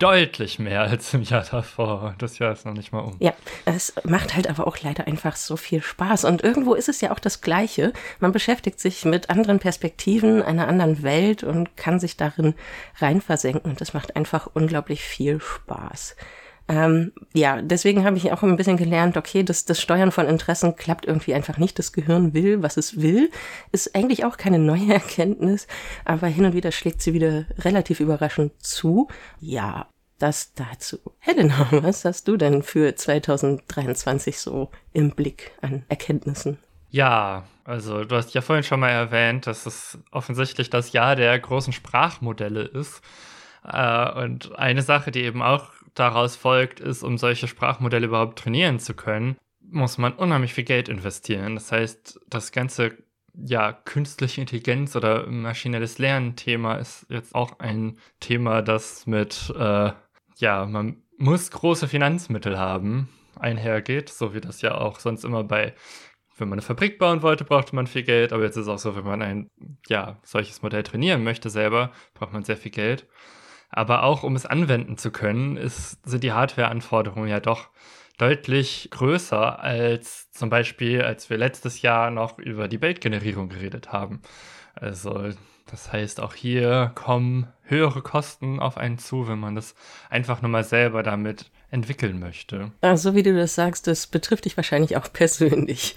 [0.00, 2.16] deutlich mehr als im Jahr davor.
[2.18, 3.14] Das Jahr ist noch nicht mal um.
[3.20, 3.34] Ja,
[3.66, 6.24] es macht halt aber auch leider einfach so viel Spaß.
[6.24, 7.92] Und irgendwo ist es ja auch das Gleiche.
[8.18, 12.54] Man beschäftigt sich mit anderen Perspektiven, einer anderen Welt und kann sich darin
[12.96, 13.70] reinversenken.
[13.70, 16.16] Und das macht einfach unglaublich viel Spaß.
[16.68, 20.76] Ähm, ja, deswegen habe ich auch ein bisschen gelernt, okay, das, das Steuern von Interessen
[20.76, 21.78] klappt irgendwie einfach nicht.
[21.78, 23.30] Das Gehirn will, was es will.
[23.72, 25.66] Ist eigentlich auch keine neue Erkenntnis,
[26.04, 29.08] aber hin und wieder schlägt sie wieder relativ überraschend zu.
[29.40, 30.98] Ja, das dazu.
[31.18, 36.58] Helena, was hast du denn für 2023 so im Blick an Erkenntnissen?
[36.90, 41.38] Ja, also du hast ja vorhin schon mal erwähnt, dass es offensichtlich das Jahr der
[41.38, 43.02] großen Sprachmodelle ist.
[43.64, 48.78] Äh, und eine Sache, die eben auch daraus folgt, ist, um solche Sprachmodelle überhaupt trainieren
[48.78, 51.54] zu können, muss man unheimlich viel Geld investieren.
[51.54, 52.96] Das heißt, das ganze
[53.34, 59.92] ja, künstliche Intelligenz oder maschinelles Lernen-Thema ist jetzt auch ein Thema, das mit, äh,
[60.36, 63.08] ja, man muss große Finanzmittel haben,
[63.38, 65.74] einhergeht, so wie das ja auch sonst immer bei,
[66.36, 68.78] wenn man eine Fabrik bauen wollte, brauchte man viel Geld, aber jetzt ist es auch
[68.78, 69.50] so, wenn man ein,
[69.88, 73.06] ja, solches Modell trainieren möchte selber, braucht man sehr viel Geld.
[73.70, 77.68] Aber auch um es anwenden zu können, ist, sind die Hardware-Anforderungen ja doch
[78.16, 84.22] deutlich größer als zum Beispiel, als wir letztes Jahr noch über die Bildgenerierung geredet haben.
[84.74, 85.30] Also
[85.70, 89.74] das heißt, auch hier kommen höhere Kosten auf einen zu, wenn man das
[90.08, 92.72] einfach nur mal selber damit entwickeln möchte.
[92.80, 95.96] Also wie du das sagst, das betrifft dich wahrscheinlich auch persönlich.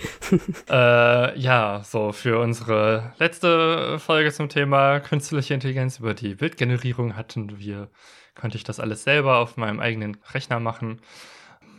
[0.70, 7.60] äh, ja, so für unsere letzte Folge zum Thema künstliche Intelligenz über die Bildgenerierung hatten
[7.60, 7.90] wir,
[8.36, 11.02] konnte ich das alles selber auf meinem eigenen Rechner machen.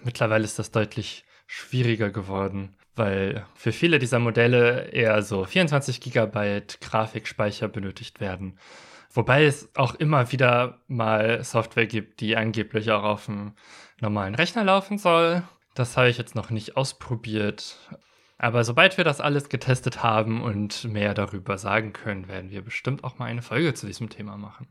[0.05, 6.81] Mittlerweile ist das deutlich schwieriger geworden weil für viele dieser Modelle eher so 24 Gigabyte
[6.81, 8.59] Grafikspeicher benötigt werden.
[9.15, 13.53] Wobei es auch immer wieder mal Software gibt, die angeblich auch auf einem
[14.03, 15.43] normalen Rechner laufen soll.
[15.75, 17.79] Das habe ich jetzt noch nicht ausprobiert.
[18.37, 23.05] Aber sobald wir das alles getestet haben und mehr darüber sagen können, werden wir bestimmt
[23.05, 24.67] auch mal eine Folge zu diesem Thema machen.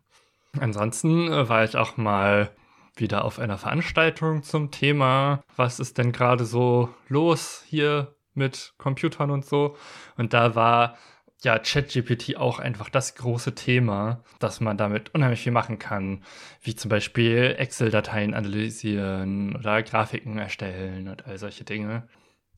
[0.60, 2.52] Ansonsten äh, war ich auch mal
[2.96, 9.32] wieder auf einer Veranstaltung zum Thema, was ist denn gerade so los hier mit Computern
[9.32, 9.78] und so.
[10.18, 10.98] Und da war
[11.44, 16.24] ja ChatGPT auch einfach das große Thema, dass man damit unheimlich viel machen kann,
[16.62, 22.08] wie zum Beispiel Excel-Dateien analysieren oder Grafiken erstellen und all solche Dinge.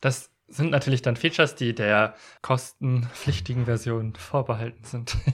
[0.02, 5.18] Das sind natürlich dann Features, die der kostenpflichtigen Version vorbehalten sind.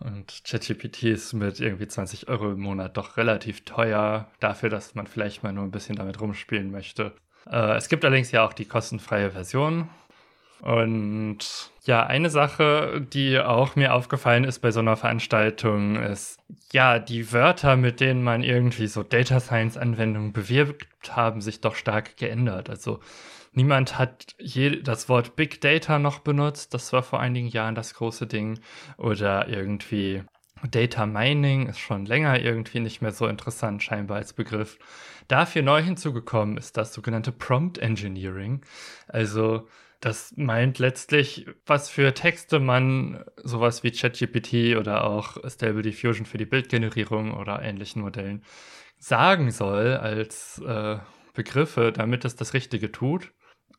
[0.00, 5.08] Und ChatGPT ist mit irgendwie 20 Euro im Monat doch relativ teuer dafür, dass man
[5.08, 7.16] vielleicht mal nur ein bisschen damit rumspielen möchte.
[7.50, 9.88] Äh, es gibt allerdings ja auch die kostenfreie Version.
[10.60, 16.38] Und ja, eine Sache, die auch mir aufgefallen ist bei so einer Veranstaltung, ist,
[16.70, 21.74] ja, die Wörter, mit denen man irgendwie so Data Science Anwendungen bewirbt, haben sich doch
[21.74, 22.70] stark geändert.
[22.70, 23.00] Also
[23.54, 26.74] Niemand hat je das Wort Big Data noch benutzt.
[26.74, 28.60] Das war vor einigen Jahren das große Ding.
[28.98, 30.22] Oder irgendwie
[30.70, 34.78] Data Mining ist schon länger irgendwie nicht mehr so interessant scheinbar als Begriff.
[35.26, 38.60] Dafür neu hinzugekommen ist das sogenannte Prompt Engineering.
[39.08, 39.66] Also
[40.00, 46.38] das meint letztlich, was für Texte man sowas wie ChatGPT oder auch Stable Diffusion für
[46.38, 48.44] die Bildgenerierung oder ähnlichen Modellen
[48.98, 50.98] sagen soll als äh,
[51.34, 53.32] Begriffe, damit es das Richtige tut.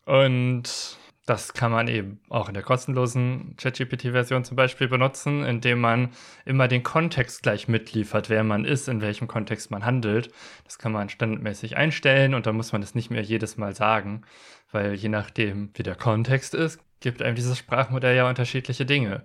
[0.06, 0.98] Und
[1.30, 6.10] das kann man eben auch in der kostenlosen ChatGPT-Version zum Beispiel benutzen, indem man
[6.44, 10.32] immer den Kontext gleich mitliefert, wer man ist, in welchem Kontext man handelt.
[10.64, 14.24] Das kann man standardmäßig einstellen und dann muss man es nicht mehr jedes Mal sagen,
[14.72, 19.24] weil je nachdem, wie der Kontext ist, gibt einem dieses Sprachmodell ja unterschiedliche Dinge.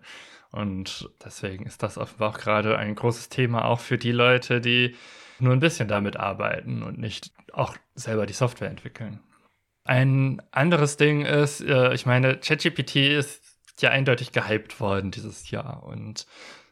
[0.51, 4.95] Und deswegen ist das offenbar auch gerade ein großes Thema auch für die Leute, die
[5.39, 9.21] nur ein bisschen damit arbeiten und nicht auch selber die Software entwickeln.
[9.85, 13.43] Ein anderes Ding ist, äh, ich meine, ChatGPT ist
[13.81, 15.83] ja eindeutig gehypt worden dieses Jahr.
[15.85, 16.27] Und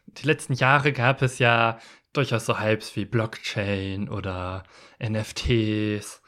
[0.07, 1.79] die letzten Jahre gab es ja
[2.13, 4.63] durchaus so Hypes wie Blockchain oder
[4.99, 6.21] NFTs.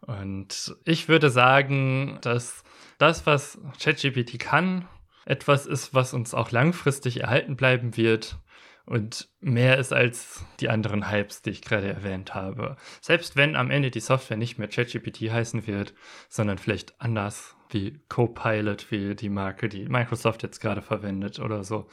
[0.00, 2.64] Und ich würde sagen, dass
[2.98, 4.88] das, was ChatGPT kann,
[5.24, 8.38] etwas ist, was uns auch langfristig erhalten bleiben wird
[8.86, 12.76] und mehr ist als die anderen Hypes, die ich gerade erwähnt habe.
[13.00, 15.94] Selbst wenn am Ende die Software nicht mehr ChatGPT heißen wird,
[16.28, 21.86] sondern vielleicht anders wie Copilot, wie die Marke, die Microsoft jetzt gerade verwendet oder so.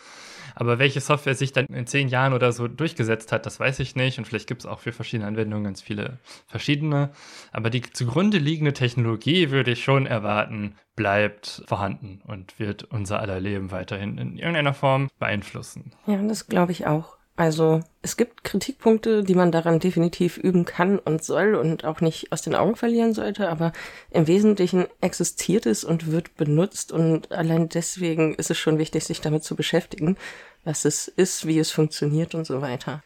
[0.55, 3.95] Aber welche Software sich dann in zehn Jahren oder so durchgesetzt hat, das weiß ich
[3.95, 4.17] nicht.
[4.17, 7.11] Und vielleicht gibt es auch für verschiedene Anwendungen ganz viele verschiedene.
[7.51, 13.39] Aber die zugrunde liegende Technologie würde ich schon erwarten, bleibt vorhanden und wird unser aller
[13.39, 15.93] Leben weiterhin in irgendeiner Form beeinflussen.
[16.07, 17.18] Ja, das glaube ich auch.
[17.39, 22.33] Also es gibt Kritikpunkte, die man daran definitiv üben kann und soll und auch nicht
[22.33, 23.71] aus den Augen verlieren sollte, aber
[24.11, 29.21] im Wesentlichen existiert es und wird benutzt und allein deswegen ist es schon wichtig, sich
[29.21, 30.17] damit zu beschäftigen,
[30.65, 33.03] was es ist, wie es funktioniert und so weiter.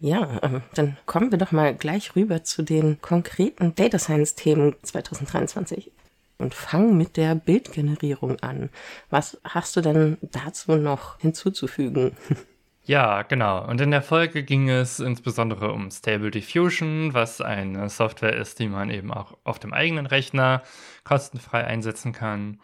[0.00, 4.74] Ja, ähm, dann kommen wir doch mal gleich rüber zu den konkreten Data Science Themen
[4.84, 5.92] 2023
[6.38, 8.70] und fangen mit der Bildgenerierung an.
[9.10, 12.16] Was hast du denn dazu noch hinzuzufügen?
[12.86, 13.66] Ja, genau.
[13.66, 18.68] Und in der Folge ging es insbesondere um Stable Diffusion, was eine Software ist, die
[18.68, 20.62] man eben auch auf dem eigenen Rechner
[21.02, 22.60] kostenfrei einsetzen kann.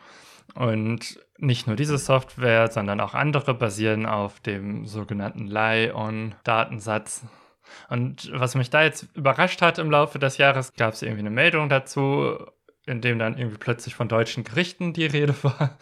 [0.54, 7.24] Und nicht nur diese Software, sondern auch andere basieren auf dem sogenannten Lie-on-Datensatz.
[7.88, 11.30] Und was mich da jetzt überrascht hat im Laufe des Jahres, gab es irgendwie eine
[11.30, 12.36] Meldung dazu,
[12.86, 15.78] in dem dann irgendwie plötzlich von deutschen Gerichten die Rede war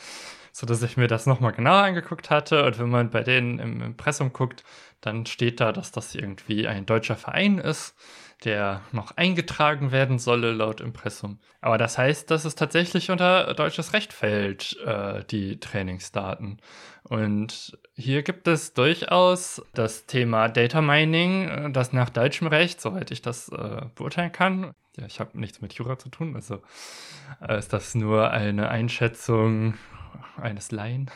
[0.53, 2.65] so dass ich mir das nochmal genauer angeguckt hatte.
[2.65, 4.65] Und wenn man bei denen im Impressum guckt,
[5.01, 7.95] dann steht da, dass das irgendwie ein deutscher Verein ist,
[8.45, 11.39] der noch eingetragen werden solle laut Impressum.
[11.61, 16.59] Aber das heißt, dass es tatsächlich unter deutsches Recht fällt, äh, die Trainingsdaten.
[17.03, 23.11] Und hier gibt es durchaus das Thema Data Mining, äh, das nach deutschem Recht, soweit
[23.11, 26.61] ich das äh, beurteilen kann, ja, ich habe nichts mit Jura zu tun, also
[27.47, 29.75] äh, ist das nur eine Einschätzung
[30.41, 31.11] eines Laien.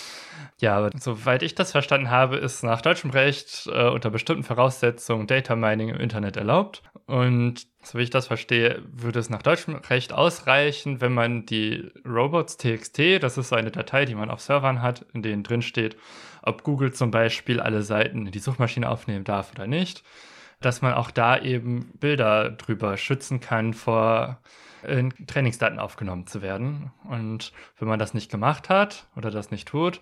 [0.60, 5.26] ja, aber soweit ich das verstanden habe, ist nach deutschem Recht äh, unter bestimmten Voraussetzungen
[5.26, 6.82] Data Mining im Internet erlaubt.
[7.06, 11.90] Und so wie ich das verstehe, würde es nach deutschem Recht ausreichen, wenn man die
[12.06, 15.96] Robots.txt, das ist so eine Datei, die man auf Servern hat, in denen drin steht,
[16.42, 20.02] ob Google zum Beispiel alle Seiten in die Suchmaschine aufnehmen darf oder nicht,
[20.60, 24.40] dass man auch da eben Bilder drüber schützen kann vor
[24.86, 26.90] in Trainingsdaten aufgenommen zu werden.
[27.04, 30.00] Und wenn man das nicht gemacht hat oder das nicht tut,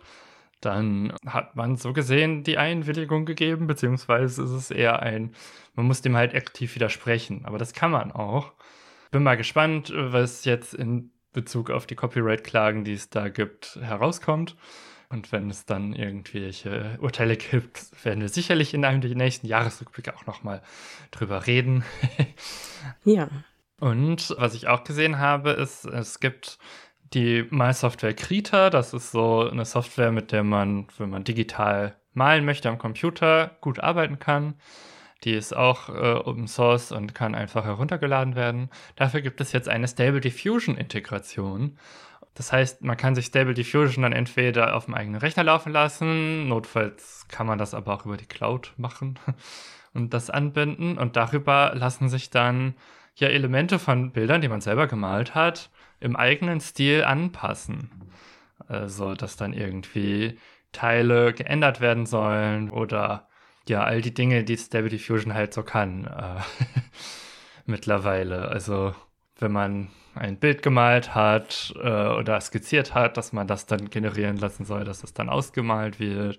[0.61, 5.35] dann hat man so gesehen die Einwilligung gegeben, beziehungsweise ist es eher ein,
[5.75, 7.45] man muss dem halt aktiv widersprechen.
[7.45, 8.53] Aber das kann man auch.
[9.11, 14.57] Bin mal gespannt, was jetzt in Bezug auf die Copyright-Klagen, die es da gibt, herauskommt.
[15.09, 20.17] Und wenn es dann irgendwelche Urteile gibt, werden wir sicherlich in einem der nächsten Jahresrückblicke
[20.17, 20.63] auch nochmal
[21.11, 21.85] drüber reden.
[23.05, 23.29] ja.
[23.81, 26.59] Und was ich auch gesehen habe, ist, es gibt
[27.13, 28.71] die Malsoftware Krita.
[28.71, 33.57] Das ist so eine Software, mit der man, wenn man digital malen möchte am Computer,
[33.61, 34.55] gut arbeiten kann.
[35.25, 38.71] Die ist auch äh, Open Source und kann einfach heruntergeladen werden.
[38.97, 41.79] Dafür gibt es jetzt eine Stable Diffusion Integration.
[42.35, 46.49] Das heißt, man kann sich Stable Diffusion dann entweder auf dem eigenen Rechner laufen lassen,
[46.49, 49.19] notfalls kann man das aber auch über die Cloud machen
[49.95, 52.75] und das anbinden und darüber lassen sich dann
[53.17, 57.91] ja Elemente von Bildern, die man selber gemalt hat, im eigenen Stil anpassen.
[58.69, 60.39] Also, dass dann irgendwie
[60.73, 63.29] Teile geändert werden sollen oder
[63.69, 66.41] ja, all die Dinge, die Stable Diffusion halt so kann äh,
[67.67, 68.49] mittlerweile.
[68.49, 68.95] Also,
[69.39, 74.37] wenn man ein Bild gemalt hat äh, oder skizziert hat, dass man das dann generieren
[74.37, 76.39] lassen soll, dass es dann ausgemalt wird.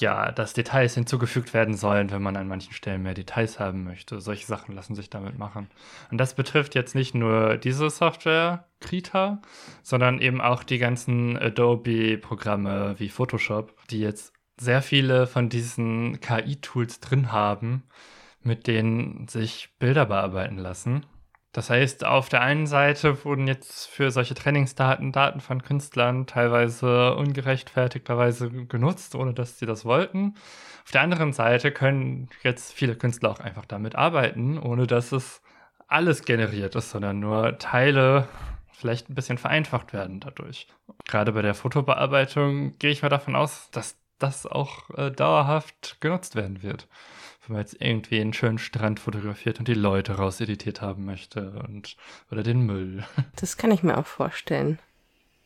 [0.00, 4.20] Ja, dass Details hinzugefügt werden sollen, wenn man an manchen Stellen mehr Details haben möchte.
[4.20, 5.70] Solche Sachen lassen sich damit machen.
[6.10, 9.40] Und das betrifft jetzt nicht nur diese Software, Krita,
[9.84, 16.98] sondern eben auch die ganzen Adobe-Programme wie Photoshop, die jetzt sehr viele von diesen KI-Tools
[16.98, 17.84] drin haben,
[18.42, 21.06] mit denen sich Bilder bearbeiten lassen.
[21.54, 27.14] Das heißt, auf der einen Seite wurden jetzt für solche Trainingsdaten Daten von Künstlern teilweise
[27.14, 30.34] ungerechtfertigterweise genutzt, ohne dass sie das wollten.
[30.84, 35.42] Auf der anderen Seite können jetzt viele Künstler auch einfach damit arbeiten, ohne dass es
[35.86, 38.26] alles generiert ist, sondern nur Teile
[38.72, 40.66] vielleicht ein bisschen vereinfacht werden dadurch.
[41.04, 46.34] Gerade bei der Fotobearbeitung gehe ich mal davon aus, dass das auch äh, dauerhaft genutzt
[46.34, 46.88] werden wird
[47.46, 51.96] wenn man jetzt irgendwie einen schönen Strand fotografiert und die Leute rauseditiert haben möchte und
[52.30, 53.04] oder den Müll.
[53.36, 54.78] Das kann ich mir auch vorstellen.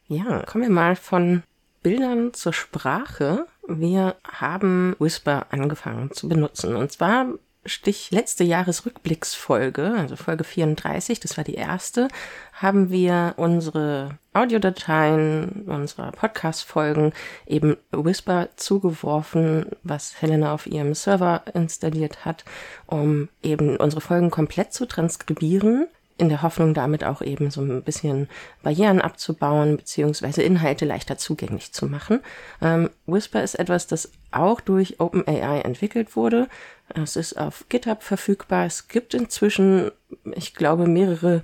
[0.06, 1.42] Ja, kommen wir mal von
[1.82, 3.46] Bildern zur Sprache.
[3.66, 6.76] Wir haben Whisper angefangen zu benutzen.
[6.76, 7.26] Und zwar
[7.68, 12.09] Stich letzte Jahresrückblicksfolge, also Folge 34, das war die erste,
[12.54, 17.12] haben wir unsere Audiodateien, unsere Podcast-Folgen
[17.46, 22.44] eben Whisper zugeworfen, was Helena auf ihrem Server installiert hat,
[22.87, 27.83] um eben unsere Folgen komplett zu transkribieren in der Hoffnung, damit auch eben so ein
[27.83, 28.28] bisschen
[28.62, 32.20] Barrieren abzubauen, beziehungsweise Inhalte leichter zugänglich zu machen.
[32.61, 36.48] Ähm, Whisper ist etwas, das auch durch OpenAI entwickelt wurde.
[36.94, 38.66] Es ist auf GitHub verfügbar.
[38.66, 39.90] Es gibt inzwischen,
[40.35, 41.42] ich glaube, mehrere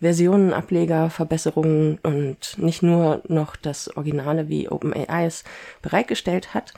[0.00, 5.44] Versionen, Ableger, Verbesserungen und nicht nur noch das Originale, wie OpenAI es
[5.82, 6.74] bereitgestellt hat.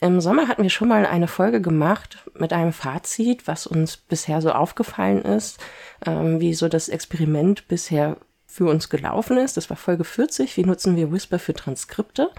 [0.00, 4.42] Im Sommer hatten wir schon mal eine Folge gemacht mit einem Fazit, was uns bisher
[4.42, 5.58] so aufgefallen ist,
[6.04, 9.56] ähm, wie so das Experiment bisher für uns gelaufen ist.
[9.56, 10.56] Das war Folge 40.
[10.56, 12.30] Wie nutzen wir Whisper für Transkripte?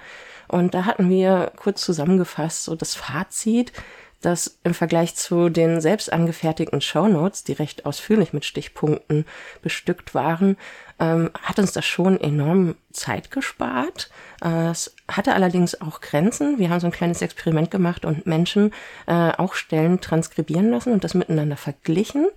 [0.47, 3.73] Und da hatten wir kurz zusammengefasst so das Fazit,
[4.25, 9.25] dass im Vergleich zu den selbst angefertigten Shownotes, die recht ausführlich mit Stichpunkten
[9.61, 10.57] bestückt waren,
[10.99, 14.09] ähm, hat uns das schon enorm Zeit gespart.
[14.43, 16.57] Äh, es hatte allerdings auch Grenzen.
[16.57, 18.71] Wir haben so ein kleines Experiment gemacht und Menschen
[19.05, 22.27] äh, auch Stellen transkribieren lassen und das miteinander verglichen.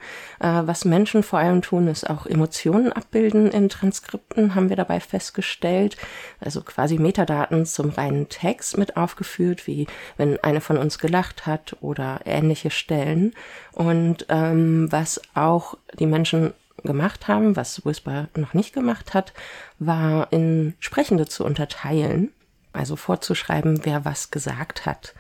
[0.41, 5.01] Äh, was Menschen vor allem tun, ist auch Emotionen abbilden in Transkripten, haben wir dabei
[5.01, 5.97] festgestellt.
[6.41, 11.77] Also quasi Metadaten zum reinen Text mit aufgeführt, wie wenn eine von uns gelacht hat
[11.81, 13.35] oder ähnliche Stellen.
[13.73, 19.33] Und ähm, was auch die Menschen gemacht haben, was Whisper noch nicht gemacht hat,
[19.79, 22.33] war in Sprechende zu unterteilen,
[22.73, 25.15] also vorzuschreiben, wer was gesagt hat.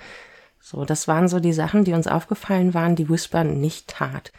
[0.60, 4.32] So, das waren so die Sachen, die uns aufgefallen waren, die Whisper nicht tat.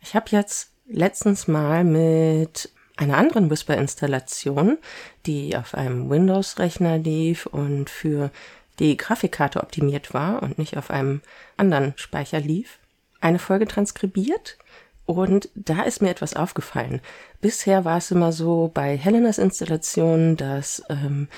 [0.00, 4.78] Ich habe jetzt letztens mal mit einer anderen Whisper-Installation,
[5.26, 8.30] die auf einem Windows-Rechner lief und für
[8.78, 11.20] die Grafikkarte optimiert war und nicht auf einem
[11.56, 12.78] anderen Speicher lief,
[13.20, 14.58] eine Folge transkribiert
[15.06, 17.00] und da ist mir etwas aufgefallen.
[17.40, 21.28] Bisher war es immer so bei Helenas Installation, dass ähm,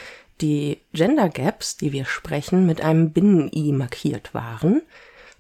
[0.40, 4.82] die Gender Gaps, die wir sprechen, mit einem Binnen-I markiert waren.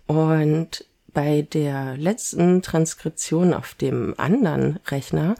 [0.06, 5.34] Und bei der letzten Transkription auf dem anderen Rechner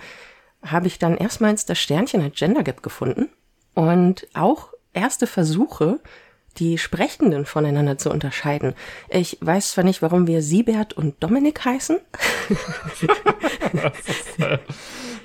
[0.63, 3.29] habe ich dann erstmals das Sternchen als Gender Gap gefunden
[3.75, 6.01] und auch erste Versuche,
[6.59, 8.75] die Sprechenden voneinander zu unterscheiden.
[9.09, 11.99] Ich weiß zwar nicht, warum wir Siebert und Dominik heißen.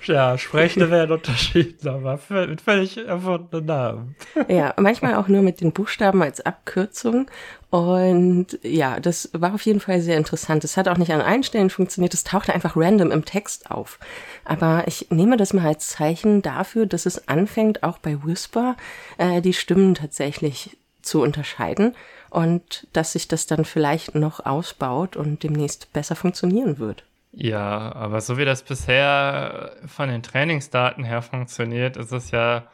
[0.06, 4.16] ja, Sprechende werden unterschieden, aber mit völlig erfundenen Namen.
[4.48, 7.28] Ja, manchmal auch nur mit den Buchstaben als Abkürzung.
[7.70, 10.64] Und ja, das war auf jeden Fall sehr interessant.
[10.64, 13.98] Es hat auch nicht an allen Stellen funktioniert, es tauchte einfach random im Text auf.
[14.46, 18.76] Aber ich nehme das mal als Zeichen dafür, dass es anfängt, auch bei Whisper
[19.18, 21.96] äh, die Stimmen tatsächlich zu unterscheiden
[22.30, 27.04] und dass sich das dann vielleicht noch ausbaut und demnächst besser funktionieren wird.
[27.32, 32.68] Ja, aber so wie das bisher von den Trainingsdaten her funktioniert, ist es ja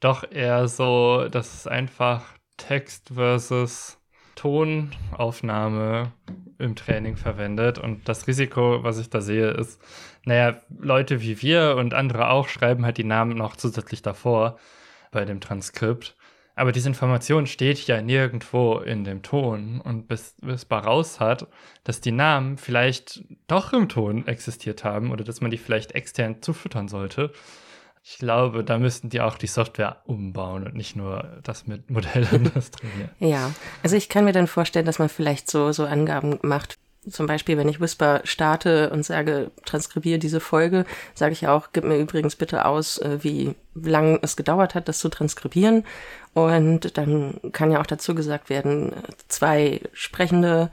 [0.00, 2.24] doch eher so, dass es einfach
[2.56, 3.98] Text versus
[4.36, 6.12] Tonaufnahme
[6.58, 7.78] im Training verwendet.
[7.78, 9.80] Und das Risiko, was ich da sehe, ist,
[10.24, 14.58] naja, Leute wie wir und andere auch schreiben halt die Namen noch zusätzlich davor
[15.10, 16.15] bei dem Transkript.
[16.56, 19.80] Aber diese Information steht ja nirgendwo in dem Ton.
[19.80, 21.46] Und bis, bis raus hat,
[21.84, 26.42] dass die Namen vielleicht doch im Ton existiert haben oder dass man die vielleicht extern
[26.42, 27.30] zufüttern sollte,
[28.08, 32.50] ich glaube, da müssten die auch die Software umbauen und nicht nur das mit Modellen
[32.54, 33.10] das trainieren.
[33.18, 33.50] Ja,
[33.82, 36.76] also ich kann mir dann vorstellen, dass man vielleicht so, so Angaben macht.
[37.08, 40.84] Zum Beispiel, wenn ich Whisper starte und sage, transkribiere diese Folge,
[41.14, 44.98] sage ich auch, gib mir übrigens bitte aus, äh, wie lang es gedauert hat, das
[44.98, 45.84] zu transkribieren.
[46.34, 48.92] Und dann kann ja auch dazu gesagt werden,
[49.28, 50.70] zwei sprechende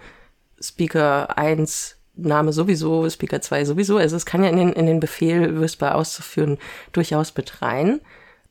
[0.59, 3.97] Speaker, eins Name sowieso, Speaker 2 sowieso.
[3.97, 6.57] Also es kann ja in den, in den Befehl Whisper auszuführen
[6.91, 8.01] durchaus mit rein.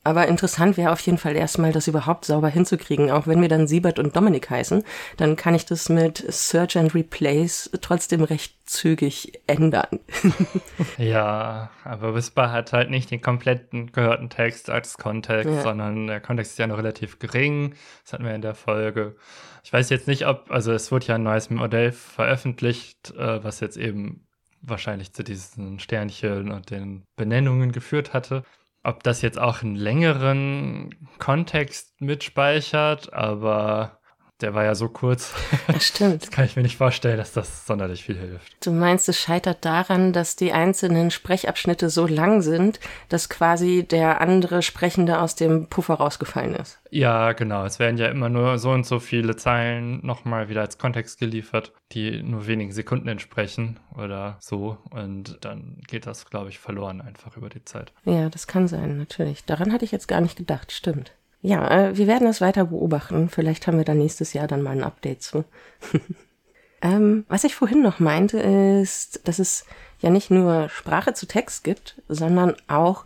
[0.05, 3.11] Aber interessant wäre auf jeden Fall erstmal, das überhaupt sauber hinzukriegen.
[3.11, 4.83] Auch wenn wir dann Siebert und Dominik heißen,
[5.17, 10.01] dann kann ich das mit Search and Replace trotzdem recht zügig ändern.
[10.99, 15.63] ja, aber Whisper hat halt nicht den kompletten gehörten Text als Kontext, ja.
[15.63, 17.75] sondern der Kontext ist ja noch relativ gering.
[18.03, 19.15] Das hatten wir in der Folge.
[19.63, 23.61] Ich weiß jetzt nicht, ob, also es wurde ja ein neues Modell veröffentlicht, äh, was
[23.61, 24.27] jetzt eben
[24.63, 28.43] wahrscheinlich zu diesen Sternchen und den Benennungen geführt hatte.
[28.85, 34.02] Ob das jetzt auch einen längeren Kontext mitspeichert, aber
[34.43, 35.33] der war ja so kurz.
[35.67, 36.03] Das stimmt.
[36.23, 38.65] Das kann ich mir nicht vorstellen, dass das sonderlich viel hilft.
[38.65, 44.21] Du meinst, es scheitert daran, dass die einzelnen Sprechabschnitte so lang sind, dass quasi der
[44.21, 46.81] andere Sprechende aus dem Puffer rausgefallen ist.
[46.91, 47.65] Ja, genau.
[47.65, 51.73] Es werden ja immer nur so und so viele Zeilen nochmal wieder als Kontext geliefert,
[51.93, 54.79] die nur wenigen Sekunden entsprechen oder so.
[54.91, 57.93] Und dann geht das, glaube ich, verloren einfach über die Zeit.
[58.05, 59.45] Ja, das kann sein, natürlich.
[59.45, 60.73] Daran hatte ich jetzt gar nicht gedacht.
[60.73, 61.13] Stimmt.
[61.43, 63.29] Ja, äh, wir werden das weiter beobachten.
[63.29, 65.45] Vielleicht haben wir dann nächstes Jahr dann mal ein Update zu.
[66.83, 69.67] ähm, was ich vorhin noch meinte, ist, dass es
[70.01, 73.05] ja nicht nur Sprache zu Text gibt, sondern auch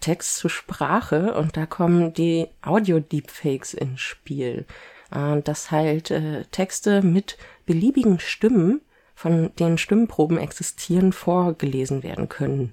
[0.00, 1.34] Text zu Sprache.
[1.34, 4.66] Und da kommen die Audio-Deepfakes ins Spiel.
[5.14, 8.80] Äh, dass halt äh, Texte mit beliebigen Stimmen,
[9.14, 12.72] von denen Stimmproben existieren, vorgelesen werden können.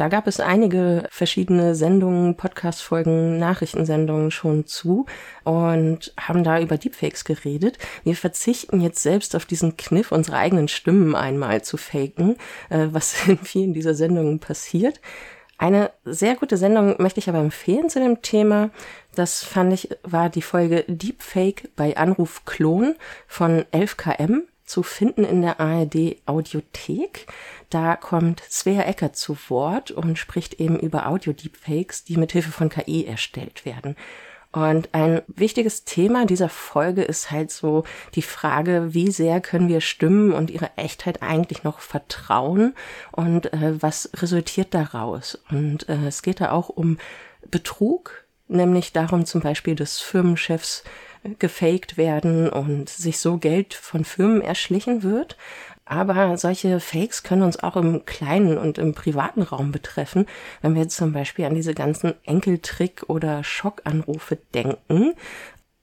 [0.00, 5.04] Da gab es einige verschiedene Sendungen, Podcast-Folgen, Nachrichtensendungen schon zu
[5.44, 7.76] und haben da über Deepfakes geredet.
[8.02, 12.36] Wir verzichten jetzt selbst auf diesen Kniff, unsere eigenen Stimmen einmal zu faken,
[12.70, 15.02] äh, was in vielen dieser Sendungen passiert.
[15.58, 18.70] Eine sehr gute Sendung möchte ich aber empfehlen zu dem Thema.
[19.14, 22.94] Das fand ich, war die Folge Deepfake bei Anruf Klon
[23.26, 27.26] von 11KM zu finden in der ARD Audiothek.
[27.70, 33.04] Da kommt Svea Ecker zu Wort und spricht eben über Audio-Deepfakes, die mithilfe von KI
[33.04, 33.96] erstellt werden.
[34.52, 39.80] Und ein wichtiges Thema dieser Folge ist halt so die Frage, wie sehr können wir
[39.80, 42.74] Stimmen und ihre Echtheit eigentlich noch vertrauen
[43.12, 45.38] und äh, was resultiert daraus?
[45.50, 46.98] Und äh, es geht da auch um
[47.48, 50.82] Betrug, nämlich darum zum Beispiel, dass Firmenchefs
[51.38, 55.36] gefaked werden und sich so Geld von Firmen erschlichen wird.
[55.84, 60.26] Aber solche Fakes können uns auch im kleinen und im privaten Raum betreffen,
[60.62, 65.14] wenn wir zum Beispiel an diese ganzen Enkeltrick- oder Schockanrufe denken.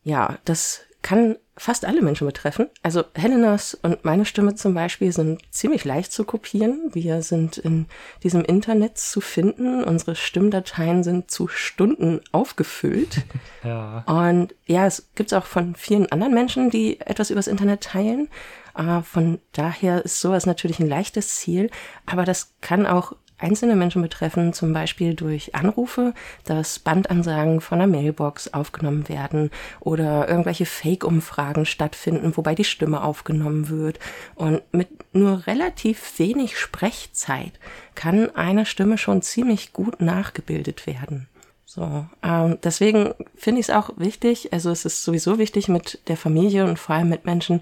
[0.04, 2.68] Ja, das kann fast alle Menschen betreffen.
[2.84, 6.92] Also Helenas und meine Stimme zum Beispiel sind ziemlich leicht zu kopieren.
[6.94, 7.88] Wir sind in
[8.24, 9.84] diesem Internet zu finden.
[9.84, 13.24] Unsere Stimmdateien sind zu Stunden aufgefüllt.
[13.64, 14.06] Ja.
[14.08, 18.30] Und ja, es gibt es auch von vielen anderen Menschen, die etwas übers Internet teilen.
[18.78, 21.70] Äh, von daher ist sowas natürlich ein leichtes Ziel,
[22.06, 26.14] aber das kann auch einzelne Menschen betreffen, zum Beispiel durch Anrufe,
[26.46, 33.70] dass Bandansagen von der Mailbox aufgenommen werden oder irgendwelche Fake-Umfragen stattfinden, wobei die Stimme aufgenommen
[33.70, 34.00] wird.
[34.36, 37.54] Und mit nur relativ wenig Sprechzeit
[37.96, 41.28] kann eine Stimme schon ziemlich gut nachgebildet werden.
[41.70, 46.16] So, ähm, deswegen finde ich es auch wichtig, also es ist sowieso wichtig, mit der
[46.16, 47.62] Familie und vor allem mit Menschen,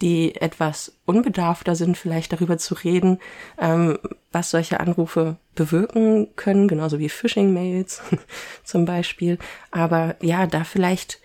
[0.00, 3.18] die etwas unbedarfter sind, vielleicht darüber zu reden,
[3.58, 3.98] ähm,
[4.32, 8.02] was solche Anrufe bewirken können, genauso wie Phishing-Mails
[8.64, 9.38] zum Beispiel.
[9.70, 11.20] Aber ja, da vielleicht,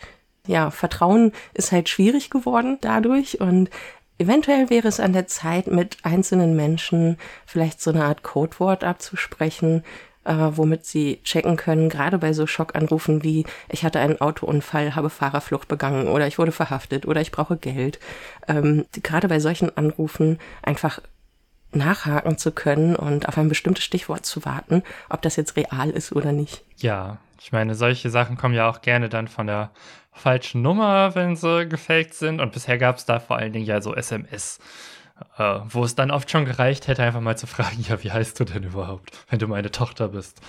[0.47, 3.69] ja, Vertrauen ist halt schwierig geworden dadurch und
[4.21, 9.85] Eventuell wäre es an der Zeit, mit einzelnen Menschen vielleicht so eine Art Codewort abzusprechen,
[10.25, 15.09] äh, womit sie checken können, gerade bei so Schockanrufen wie ich hatte einen Autounfall, habe
[15.09, 17.99] Fahrerflucht begangen oder ich wurde verhaftet oder ich brauche Geld.
[18.47, 20.99] Ähm, gerade bei solchen Anrufen einfach
[21.71, 26.11] nachhaken zu können und auf ein bestimmtes Stichwort zu warten, ob das jetzt real ist
[26.11, 26.63] oder nicht.
[26.77, 29.71] Ja, ich meine, solche Sachen kommen ja auch gerne dann von der
[30.11, 32.41] falschen Nummer, wenn sie gefaked sind.
[32.41, 34.59] Und bisher gab es da vor allen Dingen ja so SMS,
[35.37, 38.39] äh, wo es dann oft schon gereicht hätte, einfach mal zu fragen, ja, wie heißt
[38.39, 40.41] du denn überhaupt, wenn du meine Tochter bist?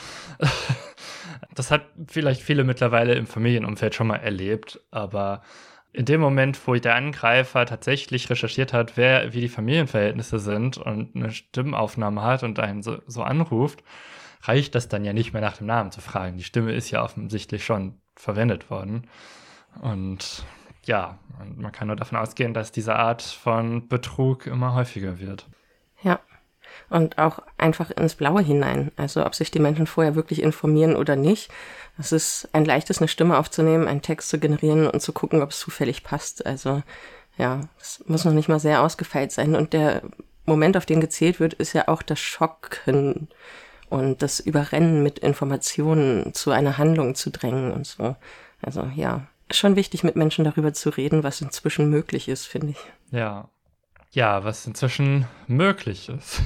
[1.55, 5.43] das hat vielleicht viele mittlerweile im Familienumfeld schon mal erlebt, aber
[5.93, 11.17] in dem Moment, wo der Angreifer tatsächlich recherchiert hat, wer, wie die Familienverhältnisse sind und
[11.17, 13.83] eine Stimmaufnahme hat und einen so, so anruft,
[14.43, 16.37] reicht das dann ja nicht mehr nach dem Namen zu fragen.
[16.37, 19.09] Die Stimme ist ja offensichtlich schon verwendet worden.
[19.83, 20.45] Und
[20.91, 21.19] ja,
[21.57, 25.47] man kann nur davon ausgehen, dass diese Art von Betrug immer häufiger wird.
[26.03, 26.19] Ja.
[26.89, 28.91] Und auch einfach ins Blaue hinein.
[28.97, 31.51] Also ob sich die Menschen vorher wirklich informieren oder nicht.
[31.97, 35.51] Es ist ein leichtes, eine Stimme aufzunehmen, einen Text zu generieren und zu gucken, ob
[35.51, 36.45] es zufällig passt.
[36.45, 36.83] Also
[37.39, 39.55] ja, es muss noch nicht mal sehr ausgefeilt sein.
[39.55, 40.03] Und der
[40.45, 43.29] Moment, auf den gezählt wird, ist ja auch das Schocken
[43.89, 48.17] und das Überrennen mit Informationen zu einer Handlung zu drängen und so.
[48.63, 52.79] Also ja, schon wichtig, mit Menschen darüber zu reden, was inzwischen möglich ist, finde ich.
[53.11, 53.49] Ja.
[54.13, 56.43] Ja, was inzwischen möglich ist.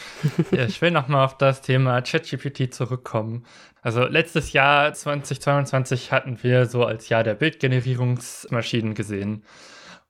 [0.52, 3.44] ja, ich will nochmal auf das Thema ChatGPT zurückkommen.
[3.82, 9.44] Also letztes Jahr 2022 hatten wir so als Jahr der Bildgenerierungsmaschinen gesehen.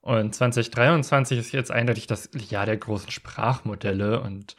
[0.01, 4.55] Und 2023 ist jetzt eindeutig das Jahr der großen Sprachmodelle und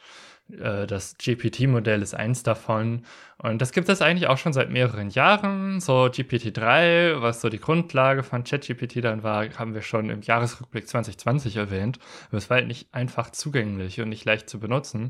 [0.57, 3.05] das GPT-Modell ist eins davon.
[3.37, 5.79] Und das gibt es eigentlich auch schon seit mehreren Jahren.
[5.79, 10.87] So GPT-3, was so die Grundlage von ChatGPT dann war, haben wir schon im Jahresrückblick
[10.87, 11.99] 2020 erwähnt.
[12.29, 15.09] Aber es war halt nicht einfach zugänglich und nicht leicht zu benutzen.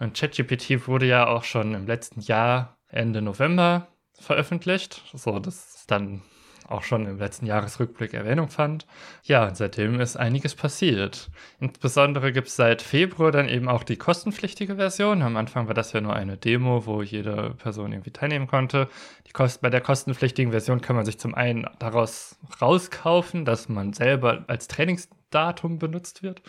[0.00, 5.02] Und ChatGPT wurde ja auch schon im letzten Jahr, Ende November, veröffentlicht.
[5.14, 6.22] So, das ist dann
[6.68, 8.86] auch schon im letzten Jahresrückblick Erwähnung fand.
[9.22, 11.30] Ja, und seitdem ist einiges passiert.
[11.60, 15.22] Insbesondere gibt es seit Februar dann eben auch die kostenpflichtige Version.
[15.22, 18.88] Am Anfang war das ja nur eine Demo, wo jede Person irgendwie teilnehmen konnte.
[19.26, 23.92] Die Kost bei der kostenpflichtigen Version kann man sich zum einen daraus rauskaufen, dass man
[23.92, 26.42] selber als Trainingsdatum benutzt wird.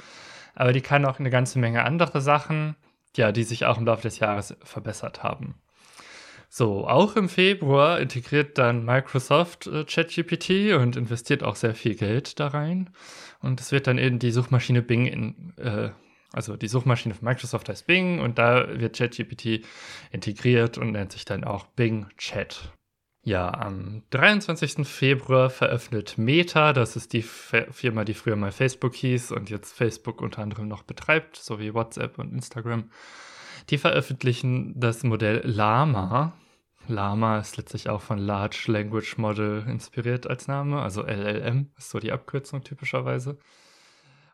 [0.55, 2.75] Aber die kann auch eine ganze Menge andere Sachen,
[3.15, 5.55] ja, die sich auch im Laufe des Jahres verbessert haben.
[6.51, 12.39] So, auch im Februar integriert dann Microsoft äh, ChatGPT und investiert auch sehr viel Geld
[12.39, 12.89] da rein.
[13.39, 15.91] Und es wird dann in die Suchmaschine Bing in, äh,
[16.33, 19.63] also die Suchmaschine von Microsoft heißt Bing und da wird ChatGPT
[20.11, 22.73] integriert und nennt sich dann auch Bing Chat.
[23.23, 24.87] Ja, am 23.
[24.87, 30.21] Februar veröffentlicht Meta, das ist die Firma, die früher mal Facebook hieß und jetzt Facebook
[30.21, 32.89] unter anderem noch betreibt, sowie WhatsApp und Instagram,
[33.69, 36.33] die veröffentlichen das Modell Lama.
[36.87, 41.99] Lama ist letztlich auch von Large Language Model inspiriert als Name, also LLM ist so
[41.99, 43.37] die Abkürzung typischerweise.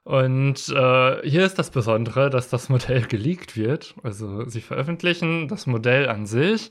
[0.06, 3.96] Und äh, hier ist das Besondere, dass das Modell geleakt wird.
[4.04, 6.70] Also sie veröffentlichen das Modell an sich,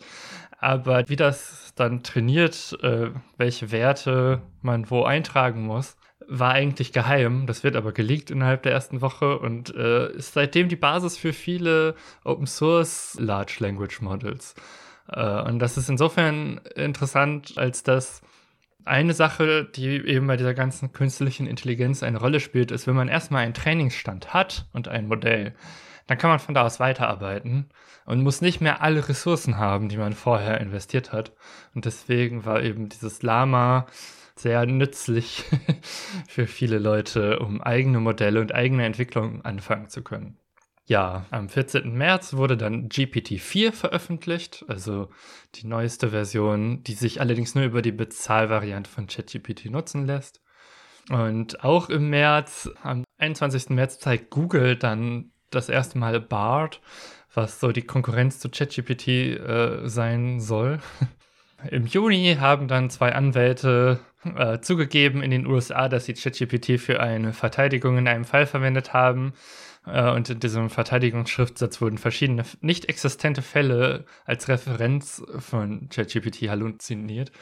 [0.58, 5.96] aber wie das dann trainiert, äh, welche Werte man wo eintragen muss,
[6.28, 7.46] war eigentlich geheim.
[7.46, 11.32] Das wird aber geleakt innerhalb der ersten Woche und äh, ist seitdem die Basis für
[11.32, 11.94] viele
[12.24, 14.54] Open Source Large Language Models.
[15.08, 18.22] Äh, und das ist insofern interessant, als dass
[18.84, 23.08] eine Sache, die eben bei dieser ganzen künstlichen Intelligenz eine Rolle spielt, ist, wenn man
[23.08, 25.54] erstmal einen Trainingsstand hat und ein Modell,
[26.06, 27.70] dann kann man von da aus weiterarbeiten
[28.04, 31.32] und muss nicht mehr alle Ressourcen haben, die man vorher investiert hat.
[31.74, 33.86] Und deswegen war eben dieses Lama
[34.37, 35.45] sehr nützlich
[36.28, 40.39] für viele Leute, um eigene Modelle und eigene Entwicklungen anfangen zu können.
[40.87, 41.95] Ja, am 14.
[41.95, 45.09] März wurde dann GPT-4 veröffentlicht, also
[45.55, 50.43] die neueste Version, die sich allerdings nur über die Bezahlvariante von ChatGPT nutzen lässt.
[51.11, 53.70] Und auch im März, am 21.
[53.70, 56.82] März zeigt Google dann das erste Mal BART,
[57.32, 60.80] was so die Konkurrenz zu ChatGPT äh, sein soll.
[61.70, 64.01] Im Juni haben dann zwei Anwälte
[64.36, 68.92] äh, zugegeben in den USA, dass sie ChatGPT für eine Verteidigung in einem Fall verwendet
[68.92, 69.32] haben.
[69.86, 77.32] Äh, und in diesem Verteidigungsschriftsatz wurden verschiedene nicht existente Fälle als Referenz von ChatGPT halluziniert.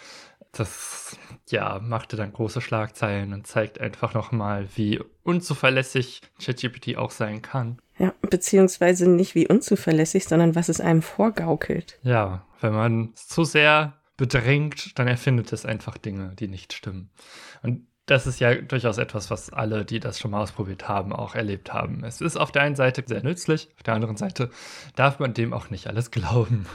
[0.53, 1.17] das
[1.49, 7.79] ja machte dann große Schlagzeilen und zeigt einfach nochmal, wie unzuverlässig ChatGPT auch sein kann.
[7.99, 11.99] Ja, beziehungsweise nicht wie unzuverlässig, sondern was es einem vorgaukelt.
[12.03, 17.11] Ja, wenn man zu sehr bedrängt, dann erfindet es einfach Dinge, die nicht stimmen.
[17.63, 21.35] Und das ist ja durchaus etwas, was alle, die das schon mal ausprobiert haben, auch
[21.35, 22.05] erlebt haben.
[22.05, 24.51] Es ist auf der einen Seite sehr nützlich, auf der anderen Seite
[24.97, 26.67] darf man dem auch nicht alles glauben.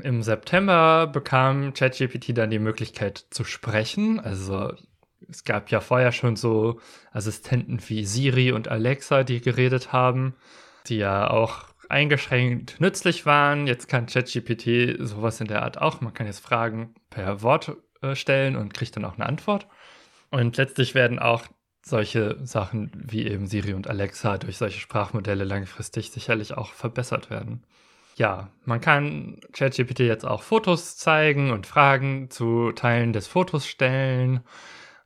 [0.00, 4.18] Im September bekam ChatGPT dann die Möglichkeit zu sprechen.
[4.18, 4.72] Also
[5.28, 6.80] es gab ja vorher schon so
[7.12, 10.34] Assistenten wie Siri und Alexa, die geredet haben,
[10.86, 13.66] die ja auch eingeschränkt nützlich waren.
[13.66, 16.00] Jetzt kann ChatGPT sowas in der Art auch.
[16.00, 19.66] Man kann jetzt Fragen per Wort äh, stellen und kriegt dann auch eine Antwort.
[20.30, 21.46] Und letztlich werden auch
[21.84, 27.64] solche Sachen wie eben Siri und Alexa durch solche Sprachmodelle langfristig sicherlich auch verbessert werden.
[28.16, 34.40] Ja, man kann ChatGPT jetzt auch Fotos zeigen und Fragen zu Teilen des Fotos stellen.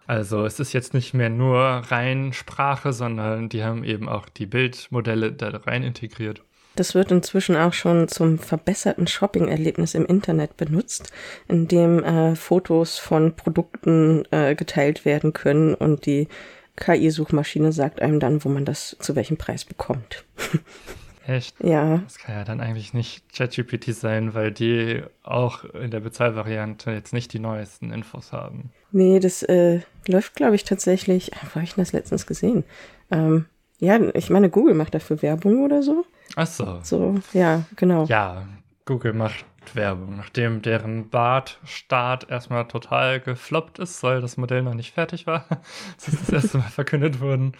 [0.07, 4.47] Also es ist jetzt nicht mehr nur rein Sprache, sondern die haben eben auch die
[4.47, 6.43] Bildmodelle da rein integriert.
[6.77, 11.13] Das wird inzwischen auch schon zum verbesserten Shopping-Erlebnis im Internet benutzt,
[11.49, 16.29] in dem äh, Fotos von Produkten äh, geteilt werden können und die
[16.77, 20.25] KI-Suchmaschine sagt einem dann, wo man das zu welchem Preis bekommt.
[21.27, 21.57] Echt?
[21.61, 21.99] Ja.
[22.05, 27.13] Das kann ja dann eigentlich nicht ChatGPT sein, weil die auch in der Bezahlvariante jetzt
[27.13, 28.71] nicht die neuesten Infos haben.
[28.93, 31.33] Nee, das äh, läuft, glaube ich, tatsächlich.
[31.43, 32.63] Wo habe ich das letztens gesehen?
[33.11, 33.47] Ähm,
[33.79, 36.05] ja, ich meine, Google macht dafür Werbung oder so.
[36.37, 36.81] Ach so.
[36.83, 38.05] So, ja, genau.
[38.05, 38.47] Ja,
[38.85, 40.17] Google macht Werbung.
[40.17, 45.47] Nachdem deren Bart-Start erstmal total gefloppt ist, weil das Modell noch nicht fertig war,
[45.97, 47.53] das ist das erste Mal verkündet worden,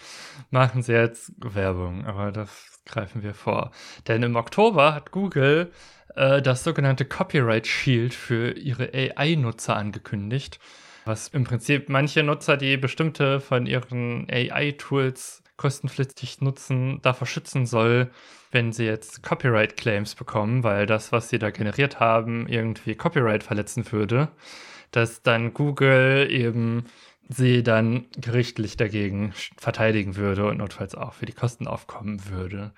[0.51, 2.05] machen sie jetzt Werbung.
[2.05, 3.71] Aber das greifen wir vor.
[4.07, 5.71] Denn im Oktober hat Google
[6.15, 10.59] äh, das sogenannte Copyright Shield für ihre AI-Nutzer angekündigt,
[11.03, 18.11] was im Prinzip manche Nutzer, die bestimmte von ihren AI-Tools kostenpflichtig nutzen, davor schützen soll,
[18.51, 23.91] wenn sie jetzt Copyright-Claims bekommen, weil das, was sie da generiert haben, irgendwie Copyright verletzen
[23.91, 24.29] würde,
[24.91, 26.85] dass dann Google eben
[27.29, 32.71] sie dann gerichtlich dagegen verteidigen würde und notfalls auch für die Kosten aufkommen würde.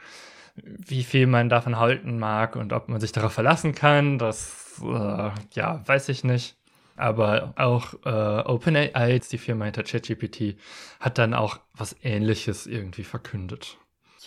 [0.56, 5.32] Wie viel man davon halten mag und ob man sich darauf verlassen kann, das äh,
[5.54, 6.58] ja, weiß ich nicht.
[6.96, 10.58] Aber auch äh, OpenAI, die Firma hinter ChatGPT,
[11.00, 13.78] hat dann auch was Ähnliches irgendwie verkündet.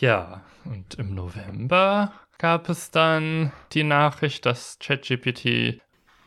[0.00, 5.80] Ja, und im November gab es dann die Nachricht, dass ChatGPT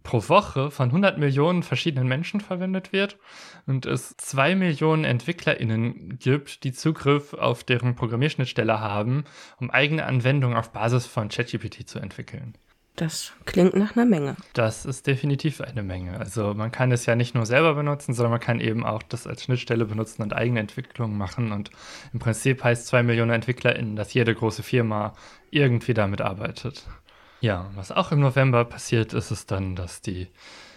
[0.03, 3.17] pro Woche von 100 Millionen verschiedenen Menschen verwendet wird
[3.65, 9.25] und es zwei Millionen EntwicklerInnen gibt, die Zugriff auf deren Programmierschnittstelle haben,
[9.57, 12.55] um eigene Anwendungen auf Basis von ChatGPT zu entwickeln.
[12.95, 14.37] Das klingt nach einer Menge.
[14.53, 16.17] Das ist definitiv eine Menge.
[16.17, 19.27] Also man kann es ja nicht nur selber benutzen, sondern man kann eben auch das
[19.27, 21.51] als Schnittstelle benutzen und eigene Entwicklungen machen.
[21.51, 21.71] Und
[22.13, 25.13] im Prinzip heißt zwei Millionen EntwicklerInnen, dass jede große Firma
[25.51, 26.87] irgendwie damit arbeitet.
[27.41, 30.27] Ja, was auch im November passiert ist, ist dann, dass die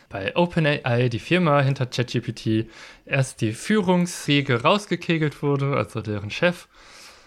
[0.09, 2.69] bei OpenAI, die Firma hinter ChatGPT,
[3.05, 6.67] erst die Führungsriege rausgekegelt wurde, also deren Chef.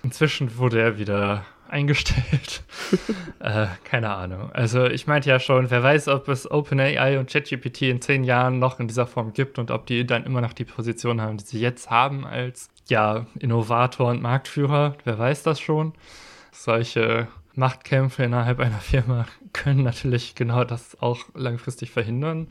[0.03, 2.63] Inzwischen wurde er wieder eingestellt.
[3.39, 4.51] äh, keine Ahnung.
[4.51, 8.59] Also ich meinte ja schon, wer weiß, ob es OpenAI und ChatGPT in zehn Jahren
[8.59, 11.45] noch in dieser Form gibt und ob die dann immer noch die Position haben, die
[11.45, 14.97] sie jetzt haben als ja Innovator und Marktführer.
[15.03, 15.93] Wer weiß das schon?
[16.51, 22.47] Solche Machtkämpfe innerhalb einer Firma können natürlich genau das auch langfristig verhindern,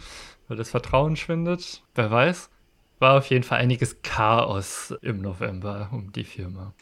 [0.48, 1.82] weil das Vertrauen schwindet.
[1.94, 2.50] Wer weiß.
[2.98, 6.74] War auf jeden Fall einiges Chaos im November um die Firma.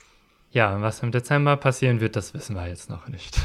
[0.50, 3.38] Ja, was im Dezember passieren wird, das wissen wir jetzt noch nicht.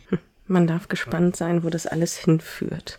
[0.46, 2.98] Man darf gespannt sein, wo das alles hinführt.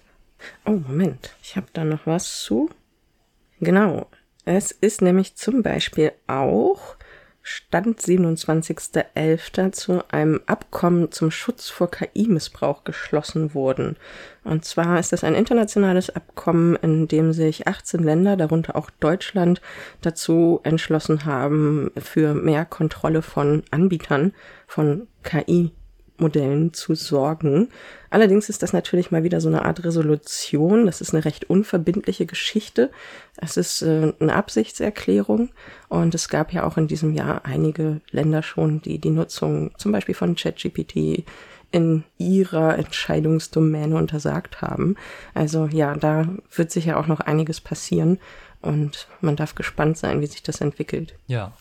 [0.66, 1.36] Oh, Moment.
[1.44, 2.70] Ich habe da noch was zu.
[3.60, 4.08] Genau.
[4.46, 6.96] Es ist nämlich zum Beispiel auch
[7.44, 9.72] Stand 27.11.
[9.72, 13.98] zu einem Abkommen zum Schutz vor KI-Missbrauch geschlossen wurden.
[14.44, 19.62] Und zwar ist es ein internationales Abkommen, in dem sich 18 Länder, darunter auch Deutschland,
[20.02, 24.34] dazu entschlossen haben, für mehr Kontrolle von Anbietern
[24.68, 25.72] von KI
[26.22, 27.70] Modellen zu sorgen.
[28.10, 30.86] Allerdings ist das natürlich mal wieder so eine Art Resolution.
[30.86, 32.92] Das ist eine recht unverbindliche Geschichte.
[33.38, 35.50] Es ist äh, eine Absichtserklärung.
[35.90, 39.92] Und es gab ja auch in diesem Jahr einige Länder schon, die die Nutzung zum
[39.92, 41.26] Beispiel von ChatGPT
[41.72, 44.96] in ihrer Entscheidungsdomäne untersagt haben.
[45.34, 48.20] Also ja, da wird sicher auch noch einiges passieren.
[48.62, 51.16] Und man darf gespannt sein, wie sich das entwickelt.
[51.28, 51.54] Ja.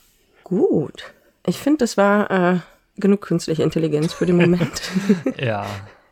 [0.44, 1.14] Gut.
[1.46, 2.58] Ich finde, das war äh,
[3.00, 4.82] genug künstliche Intelligenz für den Moment.
[5.38, 5.66] ja.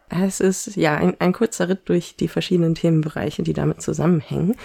[0.08, 4.56] Es ist ja ein, ein kurzer Ritt durch die verschiedenen Themenbereiche, die damit zusammenhängen.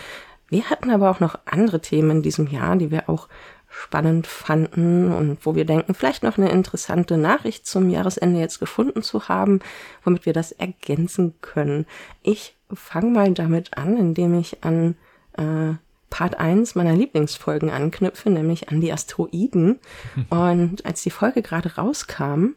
[0.48, 3.28] Wir hatten aber auch noch andere Themen in diesem Jahr, die wir auch
[3.74, 9.02] spannend fanden und wo wir denken, vielleicht noch eine interessante Nachricht zum Jahresende jetzt gefunden
[9.02, 9.60] zu haben,
[10.04, 11.88] womit wir das ergänzen können.
[12.22, 14.96] Ich fange mal damit an, indem ich an
[15.38, 15.74] äh,
[16.14, 19.80] Part 1 meiner Lieblingsfolgen anknüpfe, nämlich an die Asteroiden.
[20.30, 22.50] Und als die Folge gerade rauskam,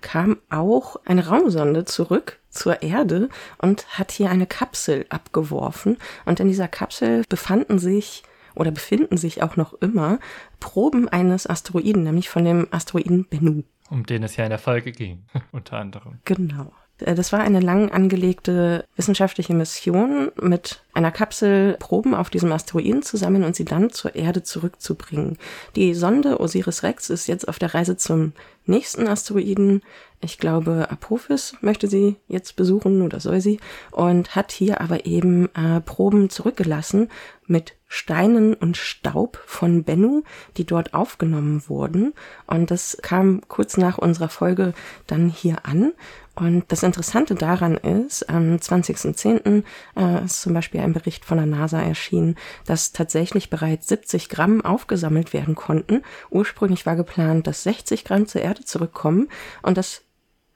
[0.00, 5.96] kam auch eine Raumsonde zurück zur Erde und hat hier eine Kapsel abgeworfen.
[6.24, 8.24] Und in dieser Kapsel befanden sich
[8.56, 10.18] oder befinden sich auch noch immer
[10.58, 13.62] Proben eines Asteroiden, nämlich von dem Asteroiden Bennu.
[13.90, 16.18] Um den es ja in der Folge ging, unter anderem.
[16.24, 16.72] Genau.
[16.98, 23.02] Äh, das war eine lang angelegte wissenschaftliche Mission, mit einer Kapsel Proben auf diesem Asteroiden
[23.02, 25.38] zu sammeln und sie dann zur Erde zurückzubringen.
[25.76, 28.32] Die Sonde Osiris Rex ist jetzt auf der Reise zum
[28.66, 29.82] nächsten Asteroiden.
[30.20, 35.54] Ich glaube, Apophis möchte sie jetzt besuchen oder soll sie und hat hier aber eben
[35.54, 37.10] äh, Proben zurückgelassen
[37.46, 40.22] mit Steinen und Staub von Bennu,
[40.56, 42.14] die dort aufgenommen wurden.
[42.46, 44.72] Und das kam kurz nach unserer Folge
[45.06, 45.92] dann hier an.
[46.34, 49.62] Und das Interessante daran ist, am 20.10.
[49.96, 54.64] Äh, ist zum Beispiel ein Bericht von der NASA erschienen, dass tatsächlich bereits 70 Gramm
[54.64, 56.02] aufgesammelt werden konnten.
[56.30, 59.28] Ursprünglich war geplant, dass 60 Gramm zur Erde zurückkommen.
[59.62, 60.02] Und das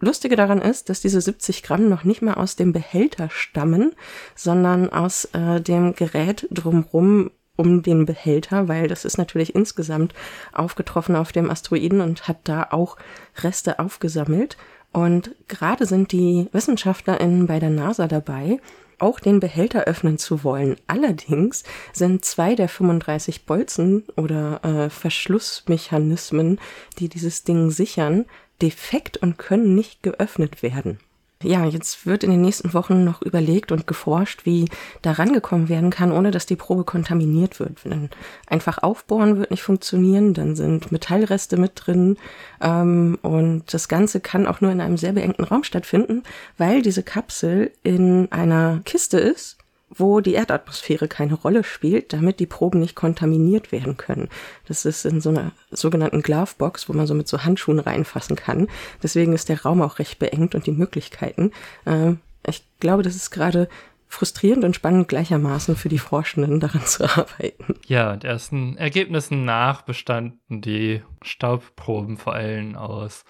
[0.01, 3.93] Lustige daran ist, dass diese 70 Gramm noch nicht mal aus dem Behälter stammen,
[4.35, 10.14] sondern aus äh, dem Gerät drumrum um den Behälter, weil das ist natürlich insgesamt
[10.53, 12.97] aufgetroffen auf dem Asteroiden und hat da auch
[13.43, 14.57] Reste aufgesammelt.
[14.93, 18.61] Und gerade sind die WissenschaftlerInnen bei der NASA dabei,
[18.99, 20.76] auch den Behälter öffnen zu wollen.
[20.86, 21.62] Allerdings
[21.93, 26.61] sind zwei der 35 Bolzen oder äh, Verschlussmechanismen,
[26.99, 28.24] die dieses Ding sichern,
[28.61, 30.99] defekt und können nicht geöffnet werden.
[31.45, 34.68] Ja, jetzt wird in den nächsten Wochen noch überlegt und geforscht, wie
[35.03, 37.78] da rangekommen werden kann, ohne dass die Probe kontaminiert wird.
[37.84, 38.11] Dann
[38.49, 42.16] einfach aufbohren wird nicht funktionieren, dann sind Metallreste mit drin
[42.61, 46.24] ähm, und das Ganze kann auch nur in einem sehr beengten Raum stattfinden,
[46.57, 49.57] weil diese Kapsel in einer Kiste ist
[49.91, 54.28] wo die Erdatmosphäre keine Rolle spielt, damit die Proben nicht kontaminiert werden können.
[54.66, 58.68] Das ist in so einer sogenannten Glovebox, wo man so mit so Handschuhen reinfassen kann.
[59.03, 61.53] Deswegen ist der Raum auch recht beengt und die Möglichkeiten.
[61.84, 62.14] Äh,
[62.47, 63.68] ich glaube, das ist gerade
[64.09, 67.76] frustrierend und spannend gleichermaßen für die Forschenden daran zu arbeiten.
[67.86, 73.24] Ja, und ersten Ergebnissen nach bestanden die Staubproben vor allem aus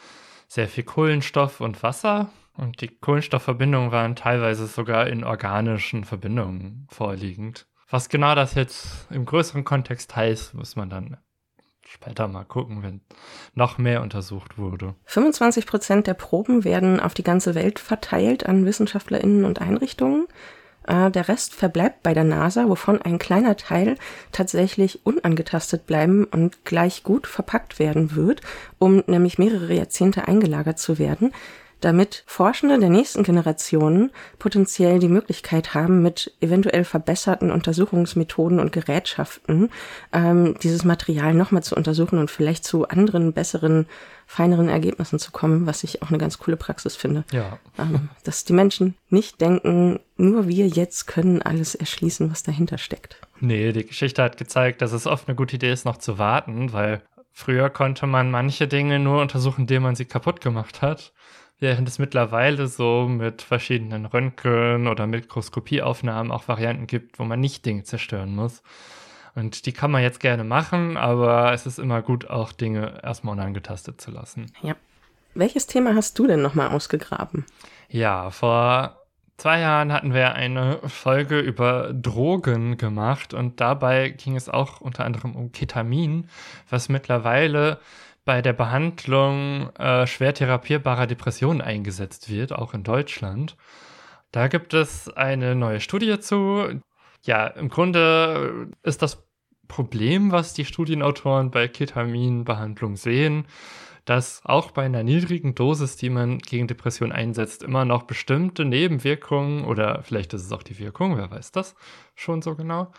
[0.46, 7.66] sehr viel Kohlenstoff und Wasser und die Kohlenstoffverbindungen waren teilweise sogar in organischen Verbindungen vorliegend.
[7.88, 11.16] Was genau das jetzt im größeren Kontext heißt, muss man dann
[11.86, 13.00] später mal gucken, wenn
[13.54, 14.94] noch mehr untersucht wurde.
[15.04, 20.26] 25 Prozent der Proben werden auf die ganze Welt verteilt an WissenschaftlerInnen und Einrichtungen.
[20.86, 23.96] Äh, der Rest verbleibt bei der NASA, wovon ein kleiner Teil
[24.32, 28.42] tatsächlich unangetastet bleiben und gleich gut verpackt werden wird,
[28.78, 31.32] um nämlich mehrere Jahrzehnte eingelagert zu werden
[31.80, 39.70] damit Forschende der nächsten Generationen potenziell die Möglichkeit haben, mit eventuell verbesserten Untersuchungsmethoden und Gerätschaften
[40.12, 43.86] ähm, dieses Material nochmal zu untersuchen und vielleicht zu anderen, besseren,
[44.26, 47.24] feineren Ergebnissen zu kommen, was ich auch eine ganz coole Praxis finde.
[47.30, 47.58] Ja.
[47.78, 53.20] Ähm, dass die Menschen nicht denken, nur wir jetzt können alles erschließen, was dahinter steckt.
[53.40, 56.72] Nee, die Geschichte hat gezeigt, dass es oft eine gute Idee ist, noch zu warten,
[56.72, 57.02] weil
[57.32, 61.12] früher konnte man manche Dinge nur untersuchen, indem man sie kaputt gemacht hat
[61.60, 67.66] während es mittlerweile so mit verschiedenen Röntgen- oder Mikroskopieaufnahmen auch Varianten gibt, wo man nicht
[67.66, 68.62] Dinge zerstören muss.
[69.34, 73.32] Und die kann man jetzt gerne machen, aber es ist immer gut, auch Dinge erstmal
[73.32, 74.46] unangetastet zu lassen.
[74.62, 74.74] Ja.
[75.34, 77.44] Welches Thema hast du denn nochmal ausgegraben?
[77.88, 78.96] Ja, vor
[79.36, 85.04] zwei Jahren hatten wir eine Folge über Drogen gemacht und dabei ging es auch unter
[85.04, 86.28] anderem um Ketamin,
[86.68, 87.78] was mittlerweile
[88.28, 93.56] bei der Behandlung äh, schwer therapierbarer Depressionen eingesetzt wird, auch in Deutschland.
[94.32, 96.78] Da gibt es eine neue Studie zu.
[97.24, 99.26] Ja, im Grunde ist das
[99.66, 103.46] Problem, was die Studienautoren bei Ketaminbehandlung sehen,
[104.04, 109.64] dass auch bei einer niedrigen Dosis, die man gegen Depression einsetzt, immer noch bestimmte Nebenwirkungen
[109.64, 111.74] oder vielleicht ist es auch die Wirkung, wer weiß das
[112.14, 112.92] schon so genau,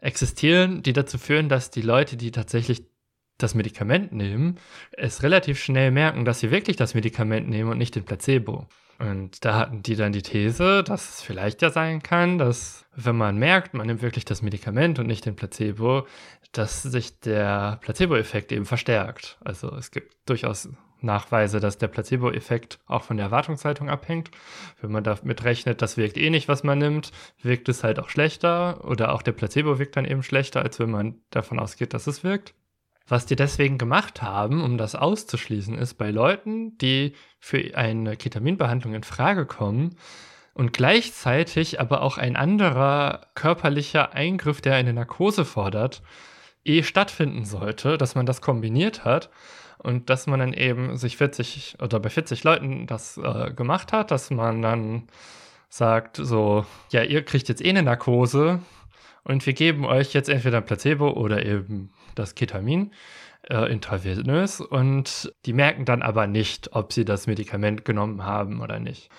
[0.00, 2.89] existieren, die dazu führen, dass die Leute, die tatsächlich
[3.42, 4.58] das Medikament nehmen,
[4.92, 8.66] es relativ schnell merken, dass sie wirklich das Medikament nehmen und nicht den Placebo.
[8.98, 13.16] Und da hatten die dann die These, dass es vielleicht ja sein kann, dass wenn
[13.16, 16.06] man merkt, man nimmt wirklich das Medikament und nicht den Placebo,
[16.52, 19.38] dass sich der Placebo-Effekt eben verstärkt.
[19.42, 20.68] Also es gibt durchaus
[21.00, 24.30] Nachweise, dass der Placebo-Effekt auch von der Erwartungshaltung abhängt.
[24.82, 27.10] Wenn man damit rechnet, das wirkt eh nicht, was man nimmt,
[27.42, 30.90] wirkt es halt auch schlechter oder auch der Placebo wirkt dann eben schlechter, als wenn
[30.90, 32.54] man davon ausgeht, dass es wirkt.
[33.10, 38.94] Was die deswegen gemacht haben, um das auszuschließen, ist bei Leuten, die für eine Ketaminbehandlung
[38.94, 39.96] in Frage kommen
[40.54, 46.02] und gleichzeitig aber auch ein anderer körperlicher Eingriff, der eine Narkose fordert,
[46.64, 49.28] eh stattfinden sollte, dass man das kombiniert hat
[49.78, 54.12] und dass man dann eben sich 40 oder bei 40 Leuten das äh, gemacht hat,
[54.12, 55.08] dass man dann
[55.68, 58.60] sagt, so, ja, ihr kriegt jetzt eh eine Narkose
[59.24, 62.92] und wir geben euch jetzt entweder ein Placebo oder eben das Ketamin
[63.48, 68.78] äh, intravenös und die merken dann aber nicht, ob sie das Medikament genommen haben oder
[68.78, 69.10] nicht,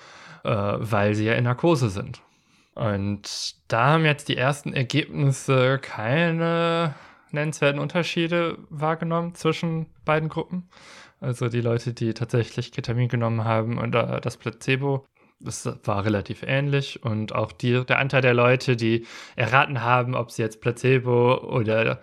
[0.43, 2.21] äh, weil sie ja in Narkose sind.
[2.73, 6.95] Und da haben jetzt die ersten Ergebnisse keine
[7.31, 10.69] nennenswerten Unterschiede wahrgenommen zwischen beiden Gruppen.
[11.19, 15.05] Also die Leute, die tatsächlich Ketamin genommen haben und äh, das Placebo,
[15.39, 17.03] das war relativ ähnlich.
[17.03, 22.01] Und auch die, der Anteil der Leute, die erraten haben, ob sie jetzt Placebo oder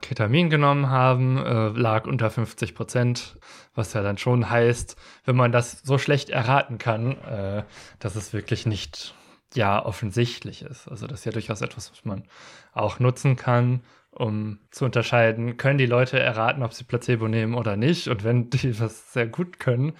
[0.00, 3.38] Ketamin genommen haben, äh, lag unter 50 Prozent,
[3.74, 7.64] was ja dann schon heißt, wenn man das so schlecht erraten kann, äh,
[7.98, 9.14] dass es wirklich nicht
[9.54, 10.88] ja offensichtlich ist.
[10.88, 12.24] Also das ist ja durchaus etwas, was man
[12.72, 17.76] auch nutzen kann, um zu unterscheiden, können die Leute erraten, ob sie Placebo nehmen oder
[17.76, 18.08] nicht.
[18.08, 19.92] Und wenn die das sehr gut können,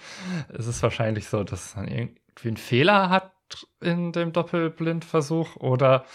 [0.49, 3.31] ist es wahrscheinlich so, dass man irgendwie einen Fehler hat
[3.79, 6.05] in dem Doppelblindversuch oder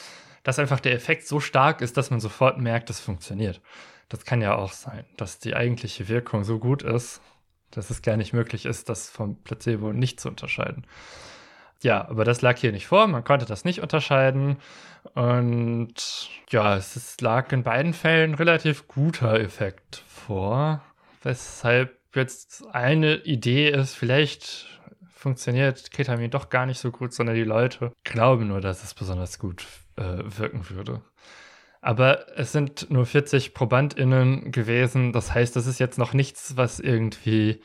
[0.42, 3.60] dass einfach der Effekt so stark ist, dass man sofort merkt, es funktioniert.
[4.08, 7.20] Das kann ja auch sein, dass die eigentliche Wirkung so gut ist,
[7.70, 10.86] dass es gar nicht möglich ist, das vom Placebo nicht zu unterscheiden.
[11.82, 14.58] Ja, aber das lag hier nicht vor, man konnte das nicht unterscheiden.
[15.14, 20.82] Und ja, es lag in beiden Fällen relativ guter Effekt vor,
[21.22, 24.80] weshalb jetzt eine Idee ist, vielleicht
[25.12, 29.38] funktioniert Ketamin doch gar nicht so gut, sondern die Leute glauben nur, dass es besonders
[29.38, 29.66] gut
[29.96, 31.02] äh, wirken würde.
[31.80, 35.12] Aber es sind nur 40 ProbandInnen gewesen.
[35.12, 37.60] Das heißt, das ist jetzt noch nichts, was irgendwie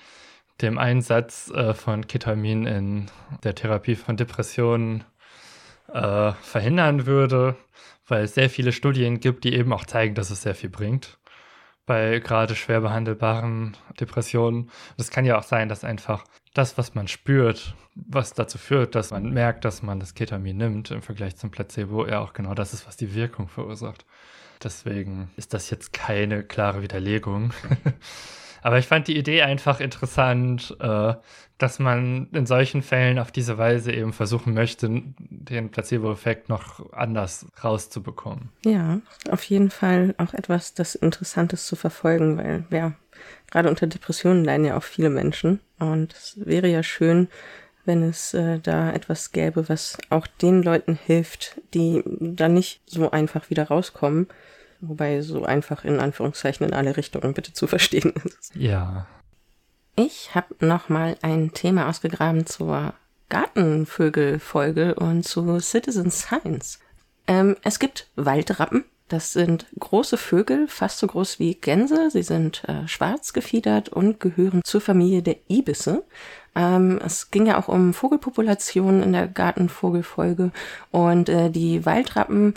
[0.61, 3.05] dem Einsatz äh, von Ketamin in
[3.43, 5.03] der Therapie von Depressionen
[5.93, 7.55] äh, verhindern würde,
[8.07, 11.19] weil es sehr viele Studien gibt, die eben auch zeigen, dass es sehr viel bringt
[11.87, 14.69] bei gerade schwer behandelbaren Depressionen.
[14.97, 16.25] Das kann ja auch sein, dass einfach
[16.57, 20.91] das, was man spürt, was dazu führt, dass man merkt, dass man das Ketamin nimmt
[20.91, 24.05] im Vergleich zum Placebo, ja auch genau das ist, was die Wirkung verursacht.
[24.63, 27.53] Deswegen ist das jetzt keine klare Widerlegung.
[28.63, 31.13] Aber ich fand die Idee einfach interessant, äh,
[31.57, 34.89] dass man in solchen Fällen auf diese Weise eben versuchen möchte,
[35.19, 38.49] den Placebo-Effekt noch anders rauszubekommen.
[38.65, 38.99] Ja,
[39.29, 42.93] auf jeden Fall auch etwas, das Interessantes zu verfolgen, weil ja,
[43.51, 45.59] gerade unter Depressionen leiden ja auch viele Menschen.
[45.79, 47.27] Und es wäre ja schön,
[47.85, 53.11] wenn es äh, da etwas gäbe, was auch den Leuten hilft, die da nicht so
[53.11, 54.27] einfach wieder rauskommen.
[54.81, 58.53] Wobei so einfach in Anführungszeichen in alle Richtungen bitte zu verstehen ist.
[58.55, 59.07] Ja.
[59.95, 62.93] Ich habe nochmal ein Thema ausgegraben zur
[63.29, 66.79] Gartenvögel-Folge und zu Citizen Science.
[67.25, 68.85] Ähm, es gibt Waldrappen.
[69.07, 72.11] Das sind große Vögel, fast so groß wie Gänse.
[72.11, 76.03] Sie sind äh, schwarz gefiedert und gehören zur Familie der Ibisse.
[76.55, 80.51] Ähm, es ging ja auch um Vogelpopulationen in der Gartenvogelfolge
[80.91, 82.55] und äh, die Waldrappen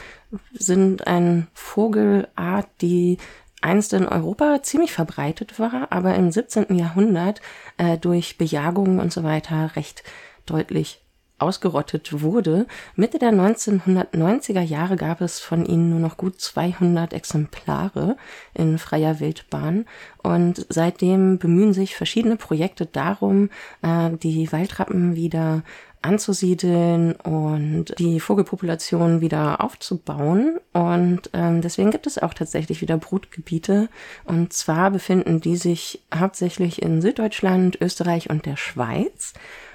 [0.53, 3.18] sind eine Vogelart, die
[3.61, 6.74] einst in Europa ziemlich verbreitet war, aber im 17.
[6.74, 7.40] Jahrhundert
[7.76, 10.03] äh, durch Bejagungen und so weiter recht
[10.46, 10.99] deutlich
[11.41, 12.66] ausgerottet wurde.
[12.95, 18.16] Mitte der 1990er Jahre gab es von ihnen nur noch gut 200 Exemplare
[18.55, 19.86] in freier Wildbahn
[20.22, 23.51] und seitdem bemühen sich verschiedene Projekte darum,
[23.82, 25.62] äh, die Waldrappen wieder
[26.03, 30.59] anzusiedeln und die Vogelpopulation wieder aufzubauen.
[30.72, 33.88] Und ähm, deswegen gibt es auch tatsächlich wieder Brutgebiete.
[34.24, 39.34] Und zwar befinden die sich hauptsächlich in Süddeutschland, Österreich und der Schweiz.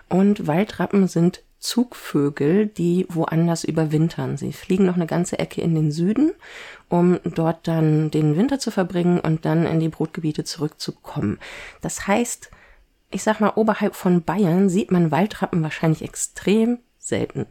[0.09, 4.37] Und Waldrappen sind Zugvögel, die woanders überwintern.
[4.37, 6.31] Sie fliegen noch eine ganze Ecke in den Süden,
[6.89, 11.39] um dort dann den Winter zu verbringen und dann in die Brutgebiete zurückzukommen.
[11.81, 12.51] Das heißt,
[13.09, 17.47] ich sag mal, oberhalb von Bayern sieht man Waldrappen wahrscheinlich extrem selten.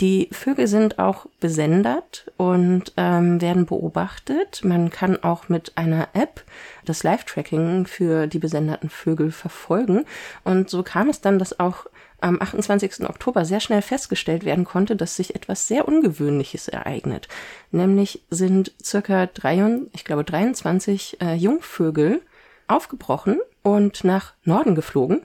[0.00, 4.60] Die Vögel sind auch besendert und ähm, werden beobachtet.
[4.62, 6.44] Man kann auch mit einer App
[6.84, 10.04] das Live-Tracking für die besenderten Vögel verfolgen.
[10.44, 11.86] Und so kam es dann, dass auch
[12.20, 13.08] am 28.
[13.08, 17.28] Oktober sehr schnell festgestellt werden konnte, dass sich etwas sehr Ungewöhnliches ereignet.
[17.70, 22.22] Nämlich sind circa drei, ich glaube 23 äh, Jungvögel
[22.66, 25.22] aufgebrochen und nach Norden geflogen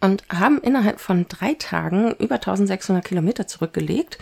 [0.00, 4.18] und haben innerhalb von drei Tagen über 1600 Kilometer zurückgelegt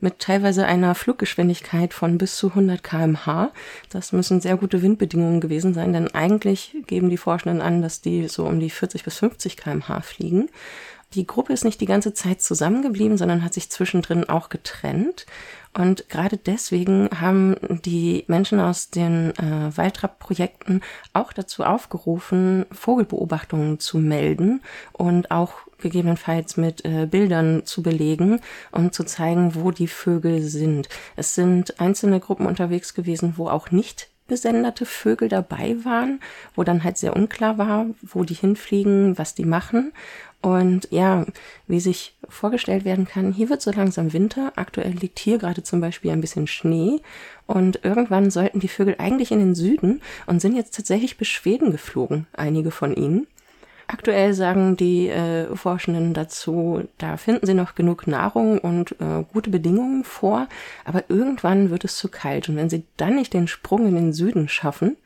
[0.00, 3.50] mit teilweise einer Fluggeschwindigkeit von bis zu 100 kmh.
[3.90, 8.28] Das müssen sehr gute Windbedingungen gewesen sein, denn eigentlich geben die Forschenden an, dass die
[8.28, 10.50] so um die 40 bis 50 kmh fliegen.
[11.14, 15.24] Die Gruppe ist nicht die ganze Zeit zusammengeblieben, sondern hat sich zwischendrin auch getrennt.
[15.74, 20.82] Und gerade deswegen haben die Menschen aus den äh, Waldrapp-Projekten
[21.12, 24.60] auch dazu aufgerufen, Vogelbeobachtungen zu melden
[24.92, 28.40] und auch gegebenenfalls mit äh, Bildern zu belegen,
[28.72, 30.88] um zu zeigen, wo die Vögel sind.
[31.16, 36.20] Es sind einzelne Gruppen unterwegs gewesen, wo auch nicht besenderte Vögel dabei waren,
[36.54, 39.92] wo dann halt sehr unklar war, wo die hinfliegen, was die machen.
[40.40, 41.26] Und ja,
[41.66, 44.52] wie sich vorgestellt werden kann, hier wird so langsam Winter.
[44.54, 47.00] Aktuell liegt hier gerade zum Beispiel ein bisschen Schnee.
[47.46, 51.72] Und irgendwann sollten die Vögel eigentlich in den Süden und sind jetzt tatsächlich bis Schweden
[51.72, 53.26] geflogen, einige von ihnen.
[53.90, 59.48] Aktuell sagen die äh, Forschenden dazu, da finden sie noch genug Nahrung und äh, gute
[59.48, 60.46] Bedingungen vor,
[60.84, 64.12] aber irgendwann wird es zu kalt und wenn sie dann nicht den Sprung in den
[64.12, 64.98] Süden schaffen,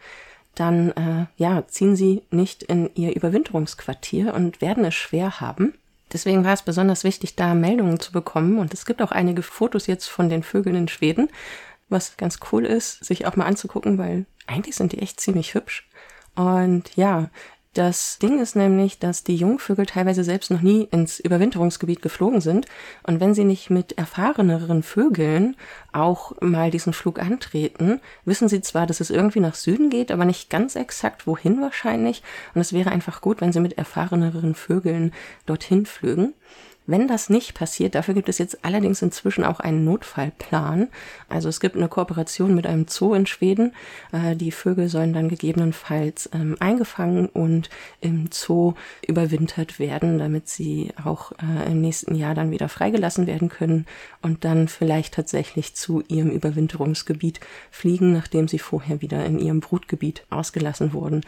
[0.55, 5.75] dann äh, ja, ziehen sie nicht in ihr Überwinterungsquartier und werden es schwer haben.
[6.13, 8.59] Deswegen war es besonders wichtig, da Meldungen zu bekommen.
[8.59, 11.31] Und es gibt auch einige Fotos jetzt von den Vögeln in Schweden,
[11.89, 15.89] was ganz cool ist, sich auch mal anzugucken, weil eigentlich sind die echt ziemlich hübsch.
[16.35, 17.31] Und ja,
[17.75, 22.67] das Ding ist nämlich, dass die Jungvögel teilweise selbst noch nie ins Überwinterungsgebiet geflogen sind.
[23.03, 25.57] Und wenn sie nicht mit erfahreneren Vögeln
[25.93, 30.27] auch mal diesen Flug antreten, wissen sie zwar, dass es irgendwie nach Süden geht, aber
[30.27, 32.23] nicht ganz exakt wohin wahrscheinlich.
[32.55, 35.13] Und es wäre einfach gut, wenn sie mit erfahreneren Vögeln
[35.47, 36.35] dorthin flügen.
[36.85, 40.89] Wenn das nicht passiert, dafür gibt es jetzt allerdings inzwischen auch einen Notfallplan.
[41.29, 43.73] Also es gibt eine Kooperation mit einem Zoo in Schweden.
[44.11, 47.71] Äh, die Vögel sollen dann gegebenenfalls ähm, eingefangen und
[48.01, 48.75] im Zoo
[49.07, 53.87] überwintert werden, damit sie auch äh, im nächsten Jahr dann wieder freigelassen werden können
[54.21, 57.39] und dann vielleicht tatsächlich zu ihrem Überwinterungsgebiet
[57.71, 61.23] fliegen, nachdem sie vorher wieder in ihrem Brutgebiet ausgelassen wurden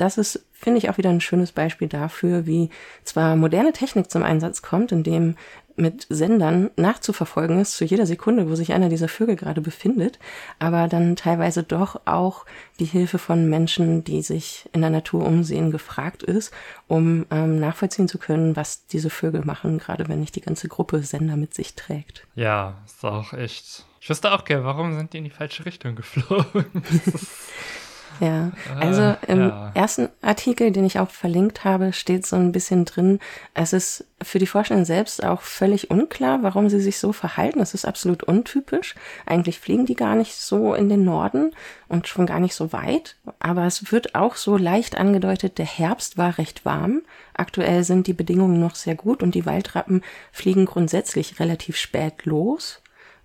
[0.00, 2.70] das ist, finde ich, auch wieder ein schönes Beispiel dafür, wie
[3.04, 5.36] zwar moderne Technik zum Einsatz kommt, indem
[5.76, 10.18] mit Sendern nachzuverfolgen ist zu jeder Sekunde, wo sich einer dieser Vögel gerade befindet,
[10.58, 12.44] aber dann teilweise doch auch
[12.78, 16.52] die Hilfe von Menschen, die sich in der Natur umsehen, gefragt ist,
[16.86, 21.02] um ähm, nachvollziehen zu können, was diese Vögel machen, gerade wenn nicht die ganze Gruppe
[21.02, 22.26] Sender mit sich trägt.
[22.34, 23.86] Ja, ist auch echt.
[24.00, 26.66] Ich wüsste auch gerne, warum sind die in die falsche Richtung geflogen?
[28.20, 29.72] Ja, also äh, im ja.
[29.74, 33.18] ersten Artikel, den ich auch verlinkt habe, steht so ein bisschen drin,
[33.54, 37.60] es ist für die Forschenden selbst auch völlig unklar, warum sie sich so verhalten.
[37.60, 38.94] Das ist absolut untypisch.
[39.24, 41.52] Eigentlich fliegen die gar nicht so in den Norden
[41.88, 43.16] und schon gar nicht so weit.
[43.38, 47.02] Aber es wird auch so leicht angedeutet, der Herbst war recht warm.
[47.32, 50.02] Aktuell sind die Bedingungen noch sehr gut und die Waldrappen
[50.32, 52.79] fliegen grundsätzlich relativ spät los.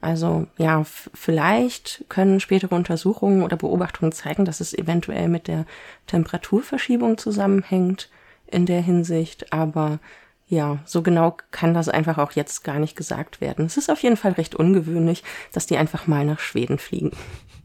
[0.06, 5.66] Also ja, vielleicht können spätere Untersuchungen oder Beobachtungen zeigen, dass es eventuell mit der
[6.06, 8.12] Temperaturverschiebung zusammenhängt
[8.46, 9.98] in der Hinsicht, aber
[10.46, 13.66] ja, so genau kann das einfach auch jetzt gar nicht gesagt werden.
[13.66, 17.10] Es ist auf jeden Fall recht ungewöhnlich, dass die einfach mal nach Schweden fliegen.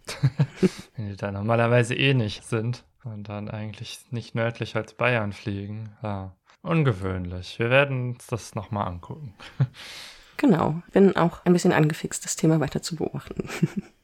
[0.96, 5.90] Wenn die da normalerweise eh nicht sind und dann eigentlich nicht nördlich als Bayern fliegen.
[6.02, 7.58] Ja, ungewöhnlich.
[7.58, 9.34] Wir werden uns das nochmal angucken.
[10.40, 13.46] Genau, bin auch ein bisschen angefixt, das Thema weiter zu beobachten.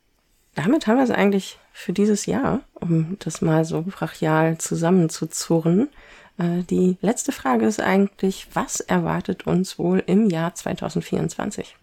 [0.55, 5.89] Damit haben wir es eigentlich für dieses Jahr, um das mal so brachial zusammenzuzurren.
[6.37, 11.74] Äh, die letzte Frage ist eigentlich, was erwartet uns wohl im Jahr 2024?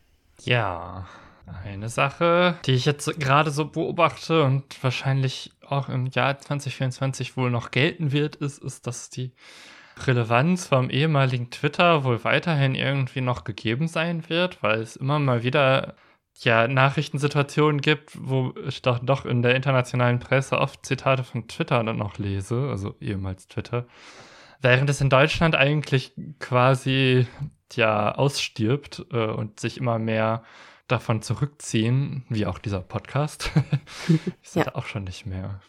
[0.44, 1.08] Ja,
[1.66, 7.50] eine Sache, die ich jetzt gerade so beobachte und wahrscheinlich auch im Jahr 2024 wohl
[7.50, 9.32] noch gelten wird, ist, ist, dass die
[10.06, 15.44] Relevanz vom ehemaligen Twitter wohl weiterhin irgendwie noch gegeben sein wird, weil es immer mal
[15.44, 15.96] wieder
[16.40, 21.84] ja Nachrichtensituationen gibt, wo ich doch, doch in der internationalen Presse oft Zitate von Twitter
[21.84, 23.86] dann noch lese, also ehemals Twitter.
[24.62, 27.28] Während es in Deutschland eigentlich quasi
[27.74, 30.44] ja ausstirbt äh, und sich immer mehr
[30.88, 33.52] davon zurückziehen, wie auch dieser Podcast.
[34.42, 34.76] ist ja.
[34.76, 35.60] auch schon nicht mehr.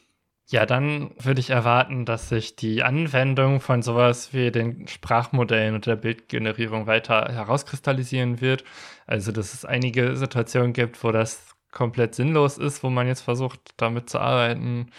[0.49, 5.86] Ja, dann würde ich erwarten, dass sich die Anwendung von sowas wie den Sprachmodellen und
[5.86, 8.62] der Bildgenerierung weiter herauskristallisieren wird.
[9.07, 13.61] Also, dass es einige Situationen gibt, wo das komplett sinnlos ist, wo man jetzt versucht,
[13.78, 14.90] damit zu arbeiten,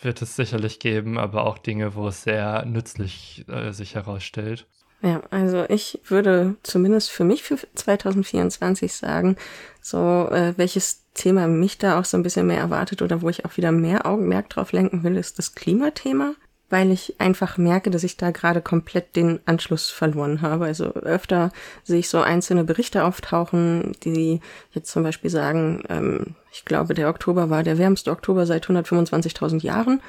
[0.00, 4.66] wird es sicherlich geben, aber auch Dinge, wo es sehr nützlich äh, sich herausstellt.
[5.02, 9.36] Ja, also ich würde zumindest für mich für 2024 sagen,
[9.80, 13.44] so äh, welches Thema mich da auch so ein bisschen mehr erwartet oder wo ich
[13.44, 16.34] auch wieder mehr Augenmerk drauf lenken will, ist das Klimathema.
[16.68, 20.64] weil ich einfach merke, dass ich da gerade komplett den Anschluss verloren habe.
[20.64, 21.52] Also öfter
[21.84, 24.40] sehe ich so einzelne Berichte auftauchen, die
[24.72, 29.62] jetzt zum Beispiel sagen, ähm, ich glaube, der Oktober war der wärmste Oktober seit 125.000
[29.62, 30.00] Jahren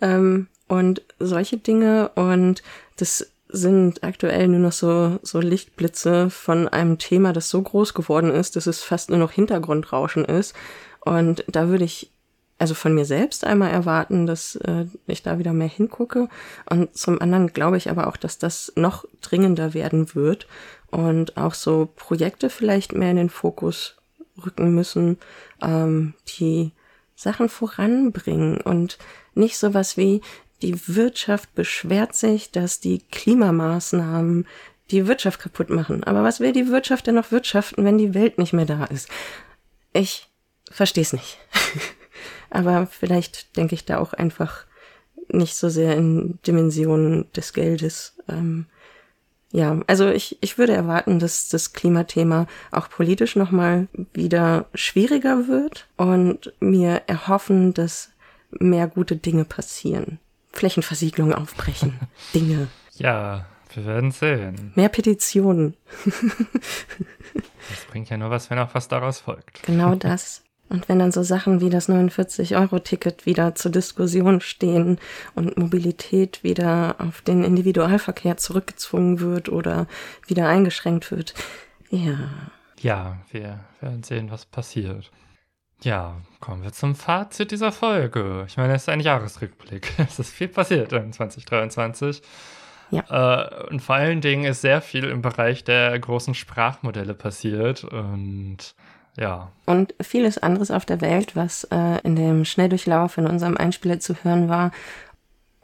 [0.00, 2.10] ähm, und solche Dinge.
[2.14, 2.62] Und
[2.96, 8.30] das sind aktuell nur noch so, so Lichtblitze von einem Thema, das so groß geworden
[8.30, 10.54] ist, dass es fast nur noch Hintergrundrauschen ist.
[11.04, 12.10] Und da würde ich
[12.58, 16.28] also von mir selbst einmal erwarten, dass äh, ich da wieder mehr hingucke.
[16.68, 20.48] Und zum anderen glaube ich aber auch, dass das noch dringender werden wird
[20.90, 23.96] und auch so Projekte vielleicht mehr in den Fokus
[24.44, 25.18] rücken müssen,
[25.62, 26.72] ähm, die
[27.14, 28.98] Sachen voranbringen und
[29.34, 30.20] nicht sowas wie
[30.62, 34.46] die Wirtschaft beschwert sich, dass die Klimamaßnahmen
[34.90, 36.04] die Wirtschaft kaputt machen.
[36.04, 39.08] Aber was will die Wirtschaft denn noch wirtschaften, wenn die Welt nicht mehr da ist?
[39.92, 40.28] Ich
[40.70, 41.38] verstehe es nicht.
[42.50, 44.64] Aber vielleicht denke ich da auch einfach
[45.28, 48.16] nicht so sehr in Dimensionen des Geldes.
[48.28, 48.66] Ähm,
[49.52, 55.86] ja, also ich, ich würde erwarten, dass das Klimathema auch politisch nochmal wieder schwieriger wird
[55.96, 58.10] und mir erhoffen, dass
[58.50, 60.18] mehr gute Dinge passieren.
[60.58, 61.98] Flächenversiegelung aufbrechen.
[62.34, 62.68] Dinge.
[62.94, 64.72] Ja, wir werden sehen.
[64.74, 65.76] Mehr Petitionen.
[66.04, 69.62] das bringt ja nur was, wenn auch was daraus folgt.
[69.62, 70.42] Genau das.
[70.68, 74.98] Und wenn dann so Sachen wie das 49-Euro-Ticket wieder zur Diskussion stehen
[75.34, 79.86] und Mobilität wieder auf den Individualverkehr zurückgezwungen wird oder
[80.26, 81.34] wieder eingeschränkt wird,
[81.88, 82.18] ja.
[82.80, 85.10] Ja, wir werden sehen, was passiert.
[85.82, 88.44] Ja, kommen wir zum Fazit dieser Folge.
[88.48, 89.92] Ich meine, es ist ein Jahresrückblick.
[89.98, 92.22] Es ist viel passiert in 2023.
[92.90, 93.04] Ja.
[93.08, 98.74] Äh, und vor allen Dingen ist sehr viel im Bereich der großen Sprachmodelle passiert und
[99.16, 99.50] ja.
[99.66, 104.14] Und vieles anderes auf der Welt, was äh, in dem Schnelldurchlauf in unserem Einspieler zu
[104.22, 104.70] hören war.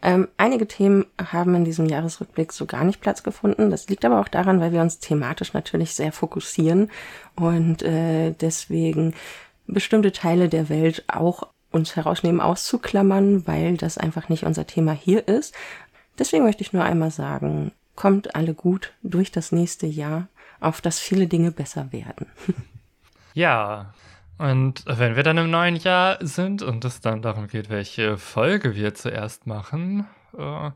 [0.02, 3.70] Ähm, einige Themen haben in diesem Jahresrückblick so gar nicht Platz gefunden.
[3.70, 6.90] Das liegt aber auch daran, weil wir uns thematisch natürlich sehr fokussieren
[7.36, 9.14] und äh, deswegen
[9.66, 15.26] bestimmte Teile der Welt auch uns herausnehmen, auszuklammern, weil das einfach nicht unser Thema hier
[15.26, 15.54] ist.
[16.18, 20.28] Deswegen möchte ich nur einmal sagen, kommt alle gut durch das nächste Jahr,
[20.60, 22.26] auf das viele Dinge besser werden.
[23.36, 23.92] Ja,
[24.38, 28.76] und wenn wir dann im neuen Jahr sind und es dann darum geht, welche Folge
[28.76, 30.06] wir zuerst machen,
[30.36, 30.74] da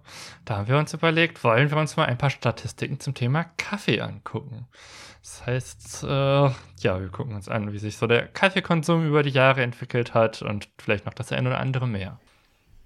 [0.48, 4.66] haben wir uns überlegt, wollen wir uns mal ein paar Statistiken zum Thema Kaffee angucken.
[5.20, 9.30] Das heißt, äh, ja, wir gucken uns an, wie sich so der Kaffeekonsum über die
[9.30, 12.18] Jahre entwickelt hat und vielleicht noch das eine oder andere mehr.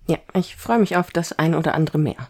[0.09, 2.17] Ja, ich freue mich auf das ein oder andere mehr.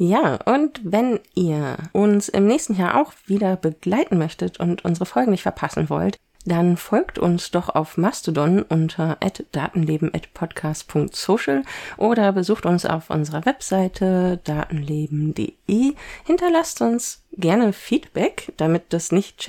[0.00, 5.32] Ja, und wenn ihr uns im nächsten Jahr auch wieder begleiten möchtet und unsere Folgen
[5.32, 6.18] nicht verpassen wollt,
[6.48, 9.18] dann folgt uns doch auf Mastodon unter
[9.52, 11.62] datenleben.podcast.social
[11.96, 15.94] oder besucht uns auf unserer Webseite datenleben.de.
[16.24, 19.42] Hinterlasst uns gerne Feedback, damit das nicht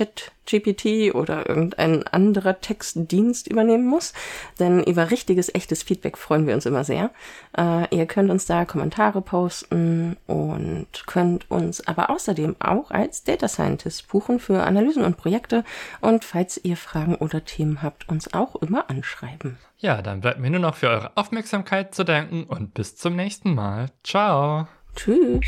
[0.46, 4.12] ChatGPT oder irgendein anderer Textdienst übernehmen muss.
[4.58, 7.10] Denn über richtiges, echtes Feedback freuen wir uns immer sehr.
[7.56, 13.48] Äh, ihr könnt uns da Kommentare posten und könnt uns aber außerdem auch als Data
[13.48, 15.64] Scientist buchen für Analysen und Projekte.
[16.00, 19.58] Und falls ihr Fragen oder Themen habt, uns auch immer anschreiben.
[19.78, 23.54] Ja, dann bleibt mir nur noch für eure Aufmerksamkeit zu danken und bis zum nächsten
[23.54, 23.86] Mal.
[24.04, 24.68] Ciao.
[24.94, 25.40] Tschüss.